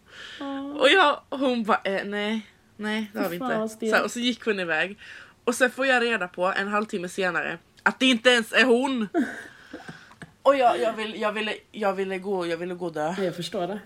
Och 0.78 0.88
jag, 0.88 1.20
hon 1.30 1.64
bara 1.64 1.80
eh, 1.84 2.04
nej, 2.04 2.46
nej 2.76 3.10
det 3.12 3.18
har 3.18 3.28
vi 3.28 3.34
inte. 3.36 3.68
Så, 3.90 3.96
här, 3.96 4.04
och 4.04 4.10
så 4.10 4.18
gick 4.20 4.44
hon 4.44 4.60
iväg. 4.60 4.98
Och 5.44 5.54
sen 5.54 5.70
får 5.70 5.86
jag 5.86 6.02
reda 6.02 6.28
på 6.28 6.46
en 6.46 6.68
halvtimme 6.68 7.08
senare 7.08 7.58
att 7.82 8.00
det 8.00 8.06
inte 8.06 8.30
ens 8.30 8.52
är 8.52 8.64
hon. 8.64 9.08
Och 10.42 10.56
jag, 10.56 10.80
jag, 10.80 10.92
vill, 10.92 11.20
jag, 11.20 11.32
ville, 11.32 11.54
jag, 11.72 11.92
ville 11.92 12.18
gå, 12.18 12.46
jag 12.46 12.56
ville 12.56 12.74
gå 12.74 12.86
och 12.86 12.92
dö. 12.92 13.14
Jag 13.18 13.36
förstår 13.36 13.66
det. 13.66 13.78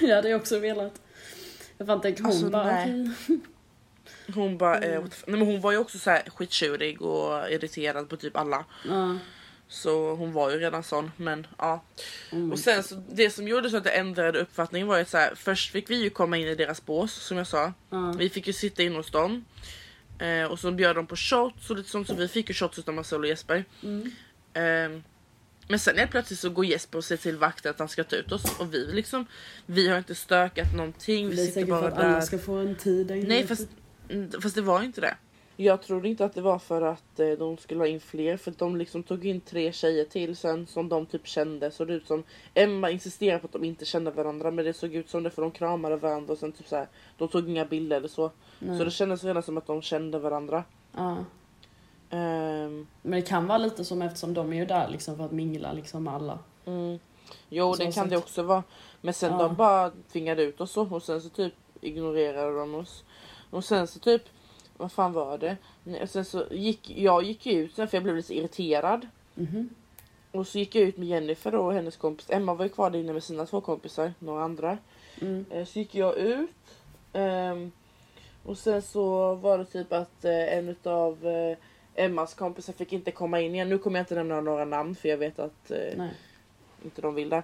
Jag 0.00 0.16
hade 0.16 0.34
också 0.34 0.58
velat. 0.58 0.92
Jag 1.78 1.86
fan 1.86 2.00
tänkte 2.00 2.22
hon 2.22 2.30
Alltså, 2.32 2.50
bara 2.50 2.82
okej. 2.82 3.10
Hon 4.34 4.58
bara, 4.58 4.74
eh, 4.78 5.00
the 5.00 5.08
f- 5.12 5.24
nej, 5.26 5.38
men 5.38 5.48
hon 5.48 5.60
var 5.60 5.72
ju 5.72 5.78
också 5.78 5.98
så 5.98 6.10
här 6.10 6.22
skittjurig 6.36 7.02
och 7.02 7.50
irriterad 7.50 8.08
på 8.08 8.16
typ 8.16 8.36
alla. 8.36 8.64
Ja. 8.88 9.18
Så 9.68 10.14
hon 10.14 10.32
var 10.32 10.50
ju 10.50 10.58
redan 10.58 10.82
sån 10.82 11.10
men 11.16 11.46
ja. 11.58 11.82
Mm. 12.32 12.52
Och 12.52 12.58
sen 12.58 12.82
så 12.82 13.02
det 13.10 13.30
som 13.30 13.48
gjorde 13.48 13.70
så 13.70 13.76
att 13.76 13.84
jag 13.84 13.96
ändrade 13.96 14.38
uppfattning 14.38 14.86
var 14.86 14.98
ju 14.98 15.04
så 15.04 15.16
här, 15.16 15.34
först 15.34 15.72
fick 15.72 15.90
vi 15.90 16.02
ju 16.02 16.10
komma 16.10 16.36
in 16.36 16.48
i 16.48 16.54
deras 16.54 16.84
bås 16.86 17.12
som 17.12 17.36
jag 17.36 17.46
sa. 17.46 17.72
Ja. 17.90 18.14
Vi 18.18 18.28
fick 18.28 18.46
ju 18.46 18.52
sitta 18.52 18.82
in 18.82 18.94
hos 18.94 19.10
dem. 19.10 19.44
Eh, 20.18 20.44
och 20.44 20.58
så 20.58 20.70
bjöd 20.70 20.96
de 20.96 21.06
på 21.06 21.16
shots 21.16 21.70
och 21.70 21.76
lite 21.76 21.90
sånt 21.90 22.08
så 22.08 22.14
vi 22.14 22.28
fick 22.28 22.48
ju 22.48 22.54
shots 22.54 22.78
utav 22.78 22.94
Marcel 22.94 23.20
och 23.20 23.28
Jesper. 23.28 23.64
Mm. 23.82 24.12
Eh, 24.52 25.02
men 25.68 25.78
sen 25.78 25.98
helt 25.98 26.10
plötsligt 26.10 26.38
så 26.38 26.50
går 26.50 26.64
Jesper 26.64 26.98
och 26.98 27.04
säger 27.04 27.22
till 27.22 27.36
vakten 27.36 27.70
att 27.70 27.78
han 27.78 27.88
ska 27.88 28.04
ta 28.04 28.16
ut 28.16 28.32
oss 28.32 28.58
och 28.58 28.74
vi 28.74 28.86
liksom 28.92 29.26
Vi 29.66 29.88
har 29.88 29.98
inte 29.98 30.14
stökat 30.14 30.74
någonting, 30.74 31.30
vi 31.30 31.42
är 31.42 31.46
sitter 31.46 31.66
bara 31.66 31.88
att 31.88 31.98
alla 31.98 32.08
där. 32.08 32.20
ska 32.20 32.38
få 32.38 32.54
en 32.54 32.76
tid 32.76 33.06
där. 33.06 33.16
Nej 33.16 33.46
fast, 33.46 33.68
mm, 34.08 34.40
fast 34.40 34.54
det 34.54 34.62
var 34.62 34.82
inte 34.82 35.00
det. 35.00 35.16
Jag 35.58 35.82
trodde 35.82 36.08
inte 36.08 36.24
att 36.24 36.34
det 36.34 36.40
var 36.40 36.58
för 36.58 36.82
att 36.82 37.20
eh, 37.20 37.28
de 37.30 37.56
skulle 37.56 37.80
ha 37.80 37.86
in 37.86 38.00
fler 38.00 38.36
för 38.36 38.52
de 38.58 38.76
liksom 38.76 39.02
tog 39.02 39.26
in 39.26 39.40
tre 39.40 39.72
tjejer 39.72 40.04
till 40.04 40.36
sen 40.36 40.66
som 40.66 40.88
de 40.88 41.06
typ 41.06 41.26
kände. 41.26 41.70
Såg 41.70 41.86
det 41.88 41.94
ut 41.94 42.06
som 42.06 42.22
Emma 42.54 42.90
insisterade 42.90 43.38
på 43.38 43.46
att 43.46 43.52
de 43.52 43.64
inte 43.64 43.84
kände 43.84 44.10
varandra 44.10 44.50
men 44.50 44.64
det 44.64 44.72
såg 44.72 44.94
ut 44.94 45.10
som 45.10 45.22
det 45.22 45.30
för 45.30 45.42
de 45.42 45.50
kramade 45.50 45.96
varandra 45.96 46.32
och 46.32 46.38
sen 46.38 46.52
typ 46.52 46.68
så 46.68 46.76
här, 46.76 46.88
de 47.18 47.28
tog 47.28 47.48
inga 47.48 47.64
bilder 47.64 47.96
eller 47.96 48.08
så. 48.08 48.30
Nej. 48.58 48.78
Så 48.78 48.84
det 48.84 48.90
kändes 48.90 49.24
redan 49.24 49.42
som 49.42 49.58
att 49.58 49.66
de 49.66 49.82
kände 49.82 50.18
varandra. 50.18 50.64
Ja. 50.96 51.16
Ehm, 52.10 52.86
Men 53.02 53.20
det 53.20 53.26
kan 53.26 53.46
vara 53.46 53.58
lite 53.58 53.84
som 53.84 54.02
eftersom 54.02 54.34
de 54.34 54.52
är 54.52 54.56
ju 54.56 54.66
där 54.66 54.88
liksom 54.88 55.16
för 55.16 55.24
att 55.24 55.32
mingla 55.32 55.72
liksom 55.72 56.04
med 56.04 56.14
alla. 56.14 56.38
mm. 56.64 56.98
Jo 57.48 57.74
det 57.74 57.84
kan 57.84 57.92
sätt. 57.92 58.10
det 58.10 58.16
också 58.16 58.42
vara. 58.42 58.62
Men 59.00 59.14
sen 59.14 59.32
Ja. 59.32 59.38
de 59.38 59.54
bara 59.54 59.90
tvingade 60.12 60.42
ut 60.42 60.60
oss 60.60 60.70
så 60.72 60.94
och 60.94 61.02
sen 61.02 61.20
så 61.22 61.28
typ 61.28 61.54
ignorerade 61.80 62.58
de 62.58 62.74
oss. 62.74 63.04
Och 63.50 63.64
sen 63.64 63.86
så 63.86 63.98
typ, 63.98 64.22
vad 64.76 64.92
fan 64.92 65.12
var 65.12 65.38
det? 65.38 65.56
Och 66.02 66.10
Sen 66.10 66.24
så 66.24 66.44
gick, 66.50 66.90
jag 66.90 67.22
gick 67.22 67.46
ut 67.46 67.74
sen 67.74 67.88
för 67.88 67.96
jag 67.96 68.02
blev 68.04 68.16
lite 68.16 68.34
irriterad. 68.34 69.06
Mhm. 69.34 69.68
Och 70.32 70.46
så 70.46 70.58
gick 70.58 70.74
jag 70.74 70.84
ut 70.84 70.96
med 70.96 71.08
Jennifer 71.08 71.54
och 71.54 71.72
hennes 71.72 71.96
kompis. 71.96 72.30
Emma 72.30 72.54
var 72.54 72.64
ju 72.64 72.68
kvar 72.68 72.90
där 72.90 72.98
inne 72.98 73.12
med 73.12 73.22
sina 73.22 73.46
två 73.46 73.60
kompisar, 73.60 74.12
några 74.18 74.44
andra. 74.44 74.78
Mm. 75.20 75.44
Eh, 75.50 75.64
Så 75.64 75.78
gick 75.78 75.94
jag 75.94 76.16
ut. 76.16 76.50
ehm, 77.12 77.72
och 78.44 78.58
sen 78.58 78.82
så 78.82 79.34
var 79.34 79.58
det 79.58 79.64
typ 79.64 79.92
att 79.92 80.24
eh, 80.24 80.58
en 80.58 80.68
utav 80.68 81.26
eh, 81.26 81.56
Emmas 82.04 82.34
kompisar 82.34 82.72
fick 82.72 82.92
inte 82.92 83.10
komma 83.10 83.40
in 83.40 83.54
igen. 83.54 83.68
Nu 83.68 83.78
kommer 83.78 83.98
jag 83.98 84.02
inte 84.02 84.14
nämna 84.14 84.40
några 84.40 84.64
namn 84.64 84.94
för 84.94 85.08
jag 85.08 85.16
vet 85.18 85.38
att 85.38 85.70
eh, 85.70 86.04
inte 86.84 87.02
de 87.02 87.14
vill 87.14 87.28
det. 87.28 87.42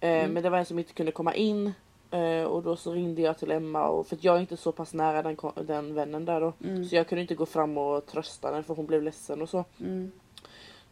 Mm. 0.00 0.30
Men 0.32 0.42
det 0.42 0.50
var 0.50 0.58
en 0.58 0.66
som 0.66 0.78
inte 0.78 0.92
kunde 0.92 1.12
komma 1.12 1.34
in. 1.34 1.72
Eh, 2.14 2.44
och 2.44 2.62
då 2.62 2.76
så 2.76 2.92
ringde 2.92 3.22
jag 3.22 3.38
till 3.38 3.50
Emma 3.50 3.88
och 3.88 4.06
för 4.06 4.16
att 4.16 4.24
jag 4.24 4.36
är 4.36 4.40
inte 4.40 4.56
så 4.56 4.72
pass 4.72 4.94
nära 4.94 5.22
den, 5.22 5.36
den 5.66 5.94
vännen 5.94 6.24
där 6.24 6.40
då. 6.40 6.52
Mm. 6.64 6.84
Så 6.84 6.96
jag 6.96 7.08
kunde 7.08 7.22
inte 7.22 7.34
gå 7.34 7.46
fram 7.46 7.78
och 7.78 8.06
trösta 8.06 8.50
den 8.50 8.64
för 8.64 8.74
hon 8.74 8.86
blev 8.86 9.02
ledsen 9.02 9.42
och 9.42 9.48
så. 9.48 9.64
Mm. 9.80 10.12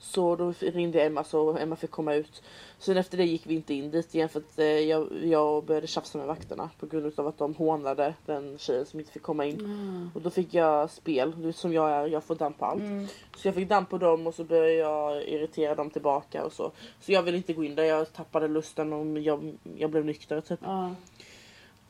Så 0.03 0.37
då 0.37 0.53
ringde 0.61 1.03
Emma 1.03 1.25
så 1.25 1.57
Emma 1.57 1.77
fick 1.77 1.91
komma 1.91 2.15
ut. 2.15 2.43
Sen 2.79 2.97
efter 2.97 3.19
det 3.19 3.25
gick 3.25 3.47
vi 3.47 3.55
inte 3.55 3.75
in 3.75 3.91
dit 3.91 4.15
igen 4.15 4.29
för 4.29 4.41
att 4.41 4.59
eh, 4.59 4.67
jag, 4.67 5.09
jag 5.25 5.65
började 5.65 5.87
tjafsa 5.87 6.19
med 6.19 6.27
vakterna 6.27 6.71
på 6.79 6.87
grund 6.87 7.19
av 7.19 7.27
att 7.27 7.39
de 7.39 7.55
hånade 7.55 8.15
den 8.27 8.59
tjejen 8.59 8.87
som 8.87 9.01
inte 9.01 9.13
fick 9.13 9.23
komma 9.23 9.45
in. 9.45 10.11
Ah. 10.15 10.17
Och 10.17 10.23
då 10.23 10.31
fick 10.31 10.55
jag 10.55 10.91
spel, 10.91 11.35
du 11.43 11.53
som 11.53 11.73
jag 11.73 11.91
är, 11.91 12.07
jag 12.07 12.25
får 12.25 12.35
damp 12.35 12.59
på 12.59 12.65
allt. 12.65 12.81
Mm. 12.83 13.07
Så 13.37 13.49
jag 13.49 13.55
fick 13.55 13.69
damp 13.69 13.91
på 13.91 13.99
dem 13.99 14.27
och 14.27 14.35
så 14.35 14.45
började 14.45 14.73
jag 14.73 15.25
irritera 15.29 15.75
dem 15.75 15.91
tillbaka 15.91 16.45
och 16.45 16.53
så. 16.53 16.73
Så 17.01 17.13
jag 17.13 17.23
vill 17.23 17.35
inte 17.35 17.53
gå 17.53 17.65
in 17.65 17.75
där, 17.75 17.85
jag 17.85 18.13
tappade 18.13 18.49
lusten 18.49 18.93
och 18.93 19.21
jag, 19.21 19.55
jag 19.77 19.91
blev 19.91 20.05
nykter 20.05 20.41
typ. 20.41 20.61
Ja. 20.63 20.95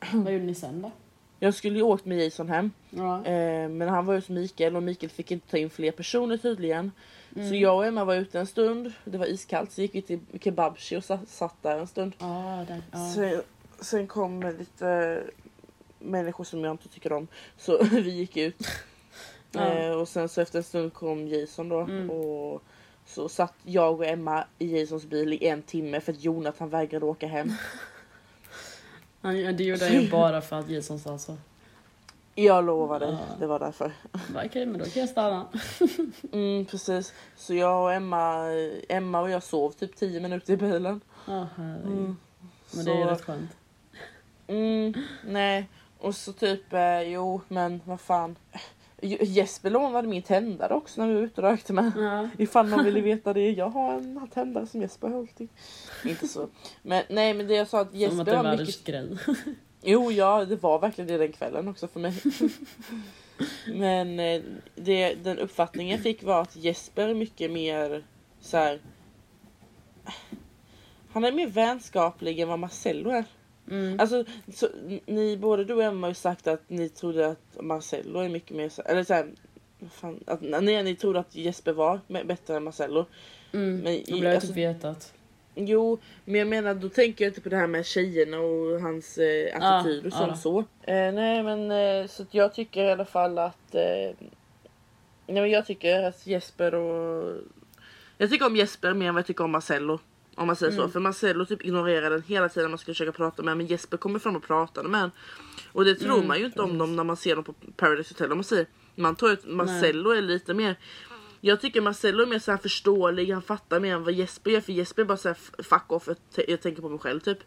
Vad 0.13 0.33
gjorde 0.33 0.45
ni 0.45 0.55
sen 0.55 0.83
då? 0.83 0.91
Jag 1.39 1.55
skulle 1.55 1.77
ju 1.77 1.83
åkt 1.83 2.05
med 2.05 2.19
Jason 2.19 2.49
hem. 2.49 2.71
Ja. 2.91 3.25
Eh, 3.25 3.69
men 3.69 3.89
han 3.89 4.07
var 4.07 4.15
hos 4.15 4.29
Mikael 4.29 4.77
och 4.77 4.83
Mikael 4.83 5.11
fick 5.11 5.31
inte 5.31 5.51
ta 5.51 5.57
in 5.57 5.71
fler 5.71 5.91
personer 5.91 6.37
tydligen. 6.37 6.93
Mm. 7.37 7.49
Så 7.49 7.55
jag 7.55 7.77
och 7.77 7.87
Emma 7.87 8.05
var 8.05 8.15
ute 8.15 8.41
en 8.41 8.47
stund. 8.47 8.93
Det 9.05 9.19
var 9.19 9.27
iskallt 9.27 9.73
så 9.73 9.81
gick 9.81 9.95
vi 9.95 10.03
till 10.03 10.21
Kebabchi 10.41 10.97
och 10.97 11.05
satt, 11.05 11.29
satt 11.29 11.63
där 11.63 11.79
en 11.79 11.87
stund. 11.87 12.13
Ja, 12.19 12.65
där. 12.69 12.83
Ja. 12.91 13.13
Sen, 13.15 13.43
sen 13.81 14.07
kom 14.07 14.43
lite 14.59 15.21
människor 15.99 16.45
som 16.45 16.65
jag 16.65 16.75
inte 16.75 16.89
tycker 16.89 17.13
om. 17.13 17.27
Så 17.57 17.85
vi 17.91 18.11
gick 18.11 18.37
ut. 18.37 18.69
Eh, 19.55 19.91
och 19.91 20.09
sen 20.09 20.29
så 20.29 20.41
efter 20.41 20.59
en 20.59 20.65
stund 20.65 20.95
kom 20.95 21.29
Jason 21.29 21.69
då. 21.69 21.81
Mm. 21.81 22.11
Och 22.11 22.63
så 23.07 23.29
satt 23.29 23.55
jag 23.63 23.95
och 23.95 24.07
Emma 24.07 24.45
i 24.59 24.79
Jasons 24.79 25.07
bil 25.07 25.33
i 25.33 25.47
en 25.47 25.63
timme 25.63 26.01
för 26.01 26.13
att 26.13 26.25
Jonathan 26.25 26.69
vägrade 26.69 27.07
åka 27.07 27.27
hem. 27.27 27.53
Han, 29.23 29.35
det 29.57 29.65
gjorde 29.65 29.85
han 29.85 29.95
ju 30.03 30.11
bara 30.11 30.41
för 30.41 30.59
att 30.59 30.69
Jason 30.69 30.99
sa 30.99 31.19
så. 31.19 31.37
Jag 32.35 32.65
lovar 32.65 33.01
dig, 33.01 33.11
Ja. 33.29 33.37
det 33.39 33.47
var 33.47 33.59
därför. 33.59 33.93
Okej, 34.47 34.67
men 34.67 34.79
då 34.81 34.85
kan 34.85 35.01
jag 35.01 35.09
stanna. 35.09 35.47
Mm, 36.33 36.65
precis. 36.67 37.13
Så 37.37 37.55
jag 37.55 37.83
och 37.83 37.93
Emma, 37.93 38.47
Emma 38.89 39.21
och 39.21 39.31
jag 39.31 39.43
sov 39.43 39.71
typ 39.71 39.97
10 39.97 40.21
minuter 40.21 40.53
i 40.53 40.57
bilen. 40.57 41.01
Herregud. 41.27 41.87
Mm. 41.87 42.17
Men 42.75 42.85
det 42.85 42.91
är 42.93 42.99
ju 42.99 43.05
rätt 43.05 43.25
skönt. 43.25 43.51
Mm, 44.47 44.95
nej. 45.27 45.69
Och 45.99 46.15
så 46.15 46.33
typ, 46.33 46.73
eh, 46.73 47.01
jo 47.03 47.41
men 47.49 47.81
vad 47.85 48.01
fan. 48.01 48.37
Jesper 49.03 49.71
lånade 49.71 50.09
min 50.09 50.23
tändare 50.23 50.75
också 50.75 51.01
när 51.01 51.09
vi 51.09 51.15
var 51.15 51.23
ute 51.23 51.41
och 51.41 51.49
rökte 51.49 51.73
med. 51.73 51.93
Ja. 51.97 52.29
Ifall 52.39 52.67
man 52.67 52.85
ville 52.85 53.01
veta 53.15 53.33
det. 53.33 53.51
Jag 53.51 53.69
har 53.69 53.95
en 53.95 54.29
tändare 54.29 54.67
som 54.67 54.81
Jesper 54.81 55.09
har 55.09 55.15
hållit 55.15 55.41
i. 55.41 55.49
Inte 56.05 56.29
så. 56.29 56.49
Men 56.83 57.05
nej 57.09 57.35
men 57.35 57.47
det 57.47 57.55
jag 57.55 57.69
sa 57.69 57.81
att 57.81 57.89
Som 57.89 57.97
att 57.97 58.01
Jesper 58.01 58.25
det 58.25 58.43
var 58.43 58.57
mycket... 58.57 58.85
grej. 58.85 59.17
Jo 59.85 60.13
ja 60.13 60.45
det 60.45 60.57
var 60.57 60.79
verkligen 60.79 61.09
det 61.09 61.19
den 61.19 61.33
kvällen 61.33 61.69
också 61.69 61.89
för 61.89 62.01
mig. 62.01 62.15
men 63.67 64.21
eh, 64.21 64.43
det, 64.75 65.15
den 65.15 65.39
uppfattningen 65.39 65.97
jag 65.97 66.03
fick 66.03 66.23
var 66.23 66.43
att 66.43 66.57
Jesper 66.57 67.09
är 67.09 67.15
mycket 67.15 67.51
mer 67.51 68.05
så 68.41 68.57
här. 68.57 68.81
Han 71.13 71.25
är 71.25 71.33
mer 71.33 71.47
vänskaplig 71.47 72.41
än 72.41 72.49
vad 72.49 72.59
Marcello 72.59 73.11
är. 73.11 73.25
Mm. 73.71 74.01
Alltså, 74.01 74.25
så, 74.55 74.69
ni, 75.07 75.37
både 75.37 75.65
du 75.65 75.75
och 75.75 75.83
Emma 75.83 76.07
har 76.07 76.11
ju 76.11 76.15
sagt 76.15 76.47
att 76.47 76.63
ni 76.71 76.89
trodde 76.89 77.27
att 77.29 77.57
Marcello 77.61 78.19
är 78.21 78.29
mycket 78.29 78.57
mer 78.57 78.69
så, 78.69 78.83
eller 78.83 79.05
såhär, 79.05 79.27
fan, 79.91 80.21
att 80.27 80.41
nej, 80.41 80.83
ni 80.83 80.97
trodde 80.97 81.19
att 81.21 81.35
Jesper 81.35 81.73
var 81.73 82.01
bättre 82.25 82.57
än 82.57 82.65
Marcello. 82.65 83.07
Mm. 83.53 83.79
Men 83.79 83.93
i- 83.93 84.21
blev 84.21 84.35
alltså- 84.35 84.47
typ 84.49 84.57
vetat. 84.57 85.15
Jo, 85.55 85.99
men 86.25 86.35
jag 86.39 86.49
menar 86.49 86.75
då 86.75 86.89
tänker 86.89 87.25
jag 87.25 87.31
inte 87.31 87.41
på 87.41 87.49
det 87.49 87.57
här 87.57 87.67
med 87.67 87.87
tjejerna 87.87 88.39
och 88.41 88.81
hans 88.81 89.19
eh, 89.19 89.57
attityd 89.63 90.07
och 90.07 90.13
ja 90.13 90.17
sånt 90.17 90.31
då. 90.31 90.37
så. 90.37 90.59
Eh, 90.91 91.13
nej 91.13 91.43
men 91.43 91.71
eh, 91.71 92.07
så 92.07 92.23
att 92.23 92.35
jag 92.35 92.55
tycker 92.55 92.85
i 92.85 92.91
alla 92.93 93.05
fall 93.05 93.39
att 93.39 93.75
eh, 93.75 94.15
Nej 95.27 95.43
men 95.43 95.51
jag 95.51 95.67
tycker 95.67 96.03
att 96.03 96.27
Jesper 96.27 96.75
och 96.75 97.35
Jag 98.19 98.31
tycker 98.31 98.47
om 98.47 98.57
Jesper 98.57 98.95
mer 98.95 99.09
än 99.09 99.15
vad 99.15 99.21
jag 99.21 99.27
tycker 99.27 99.45
om 99.45 99.51
Marcello. 99.51 99.99
Om 100.35 100.47
man 100.47 100.57
säger 100.57 100.73
så. 100.73 100.79
Mm. 100.81 100.93
För 100.93 101.01
Marcello 101.01 101.47
typ 101.47 101.65
ignorerar 101.65 102.11
den 102.11 102.23
hela 102.23 102.49
tiden 102.49 102.71
man 102.71 102.79
ska 102.79 102.93
försöka 102.93 103.13
prata 103.13 103.43
med 103.43 103.57
men 103.57 103.67
Jesper 103.67 103.97
kommer 103.97 104.19
fram 104.19 104.37
och 104.37 104.43
pratar 104.43 104.83
med 104.83 105.03
en. 105.03 105.11
Och 105.73 105.85
det 105.85 105.95
tror 105.95 106.15
Mm, 106.15 106.29
man 106.29 106.39
ju 106.39 106.45
inte 106.45 106.63
om 106.63 106.79
dem 106.79 106.97
när 106.97 107.05
man 107.05 107.17
ser 107.17 107.35
dem 107.35 107.45
på 107.45 107.55
Paradise 107.77 108.15
Hotel. 108.15 108.33
Om 108.33 108.39
man 108.39 108.45
säger. 108.45 108.67
Man 108.95 109.17
tror 109.17 109.33
att 109.33 109.45
Marcello 109.47 110.11
är 110.11 110.23
lite 110.23 110.55
mer 110.55 110.77
jag 111.45 111.61
tycker 111.61 111.81
Marcello 111.81 112.23
är 112.23 112.27
mer 112.27 112.39
så 112.39 112.51
här 112.51 112.59
förståelig, 112.59 113.31
han 113.33 113.43
fattar 113.43 113.81
mer 113.81 113.95
än 113.95 114.05
vad 114.05 114.13
Jesper 114.13 114.51
gör 114.51 114.61
för 114.61 114.73
Jesper 114.73 115.03
är 115.03 115.07
bara 115.07 115.17
såhär 115.17 115.37
fuck 115.63 115.93
off, 115.93 116.09
jag, 116.49 116.61
tänker 116.63 116.83
på 116.83 116.89
mig 116.89 116.99
själv 116.99 117.21
typ. 117.21 117.39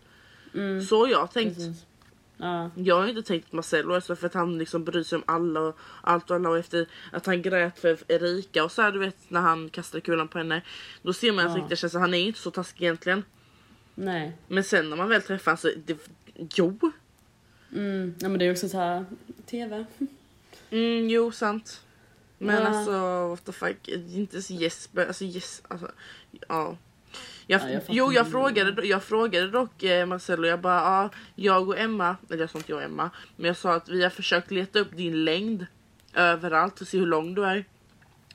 Mm, 0.53 0.81
Så 0.81 1.07
jag 1.07 1.31
tänkt. 1.31 1.55
precis. 1.55 1.85
Ja. 2.37 2.69
Jag 2.75 2.95
har 2.95 3.07
inte 3.07 3.21
tänkt 3.23 3.49
på 3.49 3.55
Marcello 3.55 3.93
alltså 3.93 4.15
för 4.15 4.27
att 4.27 4.33
han 4.33 4.57
liksom 4.57 4.83
bryr 4.83 5.03
sig 5.03 5.15
om 5.15 5.23
alla 5.27 5.59
och 5.59 5.77
allt 6.01 6.29
och 6.29 6.35
alla 6.35 6.49
och 6.49 6.57
efter 6.57 6.87
att 7.11 7.25
han 7.25 7.41
grät 7.41 7.79
för 7.79 7.97
Erika 8.07 8.63
och 8.63 8.71
så 8.71 8.81
här, 8.81 8.91
du 8.91 8.99
vet 8.99 9.17
när 9.27 9.41
han 9.41 9.69
kastade 9.69 10.01
kulan 10.01 10.27
på 10.27 10.37
henne. 10.37 10.61
Då 11.01 11.13
ser 11.13 11.31
man 11.31 11.47
att 11.47 11.57
Ja. 11.57 11.63
riktigt 11.63 11.79
känns 11.79 11.95
att 11.95 12.01
han 12.01 12.13
är 12.13 12.17
inte 12.27 12.39
så 12.39 12.51
taskig 12.51 12.83
egentligen. 12.85 13.23
Nej. 13.95 14.37
Men 14.47 14.63
sen 14.63 14.89
när 14.89 14.97
man 14.97 15.09
väl 15.09 15.21
träffar 15.21 15.51
honom 15.51 15.57
så, 15.57 15.71
det, 15.85 16.09
jo. 16.55 16.91
Mm. 17.73 18.15
Ja 18.19 18.29
men 18.29 18.39
det 18.39 18.45
är 18.45 18.51
också 18.51 18.69
så 18.69 18.77
här 18.77 19.05
TV. 19.45 19.85
Mm, 20.69 21.09
jo 21.09 21.31
sant. 21.31 21.81
Men 22.37 22.55
Ja. 22.55 22.67
alltså 22.67 23.27
what 23.27 23.45
the 23.45 23.51
fuck, 23.51 23.87
inte 23.87 24.41
så 24.41 24.53
Jesper, 24.53 25.07
alltså 25.07 25.23
yes, 25.23 25.61
alltså 25.67 25.91
ja. 26.47 26.77
Jag, 27.47 27.61
Ja, 27.61 27.69
jag 27.69 27.81
jo 27.89 28.11
jag 28.13 28.31
frågade, 28.31 28.87
jag 28.87 29.03
frågade 29.03 29.47
dock 29.47 29.83
eh, 29.83 30.05
Marcello, 30.05 30.47
jag 30.47 30.61
bara 30.61 30.75
ja, 30.81 31.09
jag 31.35 31.67
och 31.69 31.77
Emma, 31.79 32.15
eller 32.29 32.41
jag 32.41 32.49
sa 32.49 32.57
inte 32.57 32.71
jag 32.71 32.77
och 32.77 32.83
Emma, 32.83 33.09
men 33.35 33.45
jag 33.47 33.57
sa 33.57 33.73
att 33.73 33.89
vi 33.89 34.03
har 34.03 34.09
försökt 34.09 34.51
leta 34.51 34.79
upp 34.79 34.97
din 34.97 35.25
längd 35.25 35.65
överallt 36.13 36.81
och 36.81 36.87
se 36.87 36.97
hur 36.99 37.05
lång 37.05 37.35
du 37.35 37.43
är. 37.45 37.65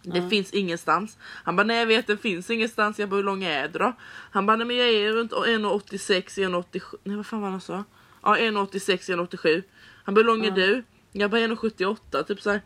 Det 0.02 0.18
Ja. 0.18 0.28
finns 0.28 0.52
ingenstans. 0.52 1.18
Han 1.22 1.56
bara 1.56 1.62
nej 1.66 1.78
jag 1.78 1.86
vet 1.86 2.06
det 2.06 2.16
finns 2.16 2.50
ingenstans. 2.50 2.98
Jag 2.98 3.08
bara 3.08 3.16
hur 3.16 3.24
lång 3.24 3.44
är 3.44 3.68
du 3.68 3.78
då? 3.78 3.92
Han 4.30 4.46
bara 4.46 4.56
nej 4.56 4.66
men 4.66 4.76
jag 4.76 4.88
är 4.88 5.12
runt 5.12 5.32
1,86, 5.32 6.22
1,87. 6.38 6.82
Nej 7.04 7.16
vad 7.16 7.26
fan 7.26 7.40
var 7.40 7.48
han 7.50 7.60
sa? 7.60 7.84
Ja 8.22 8.36
1,86, 8.36 9.10
1,87. 9.10 9.62
Han 10.04 10.14
bara 10.14 10.20
hur 10.20 10.26
lång 10.26 10.40
är 10.44 10.48
Ja. 10.48 10.54
du? 10.54 10.84
Jag 11.12 11.30
bara 11.30 11.40
1,78 11.40 12.22
typ 12.22 12.40
såhär. 12.42 12.60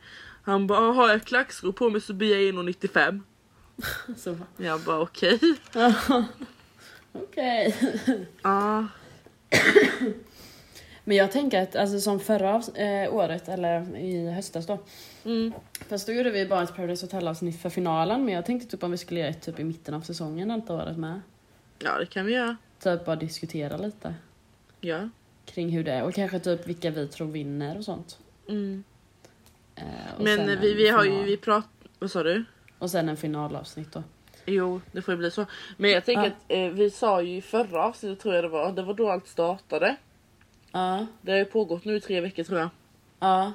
Han 0.44 0.66
bara 0.66 0.92
har 0.92 1.08
jag 1.08 1.24
klackskor 1.24 1.72
på 1.72 1.90
mig 1.90 2.00
så 2.00 2.12
blir 2.12 2.36
jag 2.46 2.54
1,95. 2.54 3.20
Så. 4.16 4.36
Jag 4.56 4.80
bara 4.80 5.00
okej. 5.00 5.38
Okej. 7.12 7.76
Ja. 8.42 8.86
Men 11.04 11.16
jag 11.16 11.32
tänker 11.32 11.62
att 11.62 11.76
alltså, 11.76 12.00
som 12.00 12.20
förra 12.20 12.62
eh, 12.74 13.14
året, 13.14 13.48
eller 13.48 13.96
i 13.96 14.30
höstas 14.30 14.66
då. 14.66 14.78
Mm. 15.24 15.52
Fast 15.88 16.06
då 16.06 16.12
gjorde 16.12 16.30
vi 16.30 16.46
bara 16.46 16.62
ett 16.62 16.76
Paradise 16.76 17.06
Hotel 17.06 17.28
avsnitt 17.28 17.62
för 17.62 17.70
finalen. 17.70 18.24
Men 18.24 18.34
jag 18.34 18.46
tänkte 18.46 18.68
typ 18.70 18.82
om 18.82 18.90
vi 18.90 18.98
skulle 18.98 19.20
göra 19.20 19.30
ett 19.30 19.42
typ 19.42 19.60
i 19.60 19.64
mitten 19.64 19.94
av 19.94 20.00
säsongen 20.00 20.48
detta 20.48 20.74
året 20.74 20.96
med. 20.98 21.20
ja 21.78 21.98
det 21.98 22.06
kan 22.06 22.26
vi 22.26 22.32
göra. 22.32 22.56
Typ 22.82 23.04
bara 23.04 23.16
diskutera 23.16 23.76
lite 23.76 24.14
Ja. 24.80 25.08
kring 25.46 25.68
hur 25.70 25.84
det 25.84 25.92
är. 25.92 26.02
Och 26.02 26.14
kanske 26.14 26.38
typ 26.38 26.66
vilka 26.66 26.90
vi 26.90 27.08
tror 27.08 27.26
vinner 27.28 27.78
och 27.78 27.84
sånt. 27.84 28.18
Mm. 28.48 28.84
Eh, 29.74 29.82
och 30.16 30.24
Men 30.24 30.36
sen 30.46 30.60
vi, 30.60 30.74
vi 30.74 30.88
har 30.88 31.04
ju, 31.04 31.22
vi 31.22 31.36
prat... 31.36 31.64
Vad 31.98 32.10
sa 32.10 32.22
du? 32.22 32.44
Och 32.84 32.90
sen 32.90 33.08
en 33.08 33.16
finalavsnitt 33.16 33.92
då. 33.92 34.02
Jo, 34.46 34.80
det 34.92 35.02
får 35.02 35.14
ju 35.14 35.18
bli 35.18 35.30
så. 35.30 35.46
Men 35.76 35.90
jag 35.90 36.04
tänker 36.04 36.22
Ja. 36.22 36.28
att 36.28 36.34
eh, 36.48 36.68
vi 36.76 36.90
sa 36.90 37.22
ju 37.22 37.36
i 37.36 37.40
förra 37.40 37.84
avsnittet 37.84 38.20
tror 38.20 38.34
jag 38.34 38.44
det 38.44 38.48
var, 38.48 38.72
det 38.72 38.82
var 38.82 38.94
då 38.94 39.10
allt 39.10 39.28
startade. 39.28 39.96
Ja. 40.72 41.06
Det 41.22 41.30
har 41.32 41.38
ju 41.38 41.44
pågått 41.44 41.84
nu 41.84 41.96
i 41.96 42.00
tre 42.00 42.20
veckor 42.20 42.44
tror 42.44 42.58
jag. 42.58 42.68
Ja. 43.20 43.52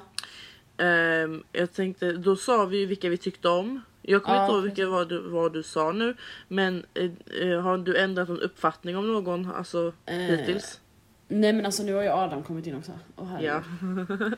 Ehm, 0.78 1.42
jag 1.52 1.72
tänkte, 1.72 2.12
då 2.12 2.36
sa 2.36 2.64
vi 2.64 2.78
ju 2.78 2.86
vilka 2.86 3.08
vi 3.08 3.16
tyckte 3.16 3.48
om. 3.48 3.80
Jag 4.02 4.22
kommer 4.22 4.36
Ja, 4.38 4.42
inte 4.44 4.54
ihåg 4.54 4.62
vilka 4.64 4.86
vad 4.88 5.08
du, 5.08 5.20
vad 5.28 5.52
du 5.52 5.62
sa 5.62 5.92
nu. 5.92 6.16
Men 6.48 6.84
eh, 6.94 7.10
eh, 7.42 7.60
har 7.60 7.78
du 7.78 7.96
ändrat 7.98 8.28
någon 8.28 8.40
uppfattning 8.40 8.96
om 8.96 9.12
någon 9.12 9.50
alltså, 9.52 9.92
Eh, 10.06 10.14
hittills? 10.16 10.80
Nej 11.28 11.52
men 11.52 11.66
alltså 11.66 11.82
nu 11.82 11.94
har 11.94 12.02
ju 12.02 12.08
Adam 12.08 12.42
kommit 12.42 12.66
in 12.66 12.76
också. 12.76 12.92
Herregud. 13.16 13.42
Ja. 13.42 14.36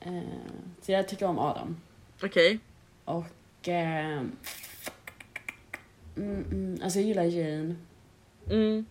Eh, 0.00 0.22
så 0.82 0.92
jag 0.92 1.08
tycker 1.08 1.26
om 1.26 1.38
Adam. 1.38 1.76
Okej. 2.22 2.58
Och... 3.04 3.24
Eh, 3.68 4.18
mm, 6.16 6.44
mm, 6.50 6.78
alltså 6.82 6.98
jag 6.98 7.08
gillar 7.08 7.24
Jane. 7.24 7.76
Mm. 8.50 8.86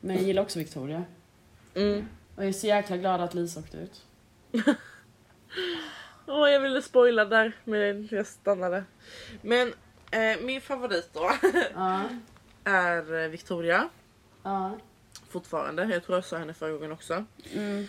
Men 0.00 0.16
jag 0.16 0.24
gillar 0.24 0.42
också 0.42 0.58
Victoria. 0.58 1.04
Mm. 1.74 2.08
Och 2.36 2.42
jag 2.42 2.48
är 2.48 2.52
så 2.52 2.66
jäkla 2.66 2.96
glad 2.96 3.20
att 3.20 3.34
Lisa 3.34 3.60
åkte 3.60 3.76
ut. 3.76 4.06
Åh, 6.26 6.50
jag 6.50 6.60
ville 6.60 6.82
spoila 6.82 7.24
där 7.24 7.52
men 7.64 8.08
jag 8.10 8.26
stannade. 8.26 8.84
Men 9.42 9.68
eh, 10.10 10.40
min 10.42 10.60
favorit 10.60 11.10
då 11.12 11.30
är 12.64 13.28
Victoria. 13.28 13.88
Ja. 14.42 14.78
Fortfarande. 15.28 15.84
Jag 15.84 16.04
tror 16.04 16.16
jag 16.16 16.24
sa 16.24 16.36
henne 16.36 16.54
förra 16.54 16.72
gången 16.72 16.92
också. 16.92 17.24
Mm. 17.54 17.86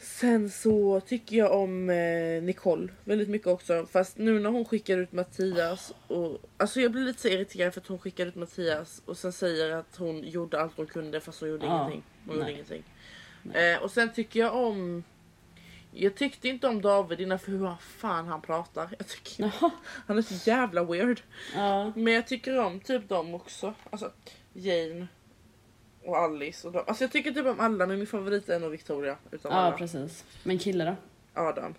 Sen 0.00 0.50
så 0.50 1.00
tycker 1.00 1.36
jag 1.36 1.52
om 1.52 1.90
eh, 1.90 2.42
Nicole 2.42 2.88
väldigt 3.04 3.28
mycket 3.28 3.48
också. 3.48 3.86
Fast 3.86 4.18
nu 4.18 4.40
när 4.40 4.50
hon 4.50 4.64
skickar 4.64 4.98
ut 4.98 5.12
Mattias 5.12 5.94
och 6.06 6.38
alltså 6.56 6.80
jag 6.80 6.92
blir 6.92 7.02
lite 7.02 7.20
så 7.20 7.28
irriterad 7.28 7.74
för 7.74 7.80
att 7.80 7.86
hon 7.86 7.98
skickar 7.98 8.26
ut 8.26 8.34
Mattias 8.34 9.02
och 9.04 9.16
sen 9.16 9.32
säger 9.32 9.70
att 9.70 9.96
hon 9.96 10.28
gjorde 10.28 10.60
allt 10.60 10.76
hon 10.76 10.86
kunde 10.86 11.20
fast 11.20 11.40
hon 11.40 11.48
gjorde 11.48 11.66
Ja, 11.66 11.80
ingenting. 11.80 12.02
Hon 12.26 12.36
gjorde 12.36 12.52
ingenting. 12.52 12.82
Eh, 13.54 13.82
och 13.82 13.90
sen 13.90 14.12
tycker 14.12 14.40
jag 14.40 14.54
om 14.54 15.04
jag 15.90 16.14
tyckte 16.14 16.48
inte 16.48 16.68
om 16.68 16.82
David 16.82 17.20
innan 17.20 17.38
för 17.38 17.52
hur 17.52 17.74
fan 17.80 18.26
han 18.26 18.42
pratar. 18.42 18.88
Jag 18.98 19.06
tycker 19.06 19.52
han 20.06 20.18
är 20.18 20.22
så 20.22 20.50
jävla 20.50 20.84
weird. 20.84 21.20
Ja. 21.54 21.92
Men 21.96 22.12
jag 22.12 22.26
tycker 22.26 22.58
om 22.58 22.80
typ 22.80 23.08
dem 23.08 23.34
också. 23.34 23.74
Alltså 23.90 24.12
Jane 24.52 25.06
och 26.04 26.16
Alice 26.18 26.66
och 26.66 26.72
dem. 26.72 26.84
Alltså 26.86 27.04
jag 27.04 27.12
tycker 27.12 27.32
typ 27.32 27.46
om 27.46 27.60
alla 27.60 27.86
men 27.86 27.98
min 27.98 28.06
favorit 28.06 28.48
är 28.48 28.60
nog 28.60 28.70
Victoria. 28.70 29.16
Utan 29.30 29.52
ja, 29.52 29.58
alla. 29.58 29.76
precis. 29.76 30.24
Men 30.42 30.58
kille 30.58 30.84
då? 30.84 30.96
Adam. 31.40 31.74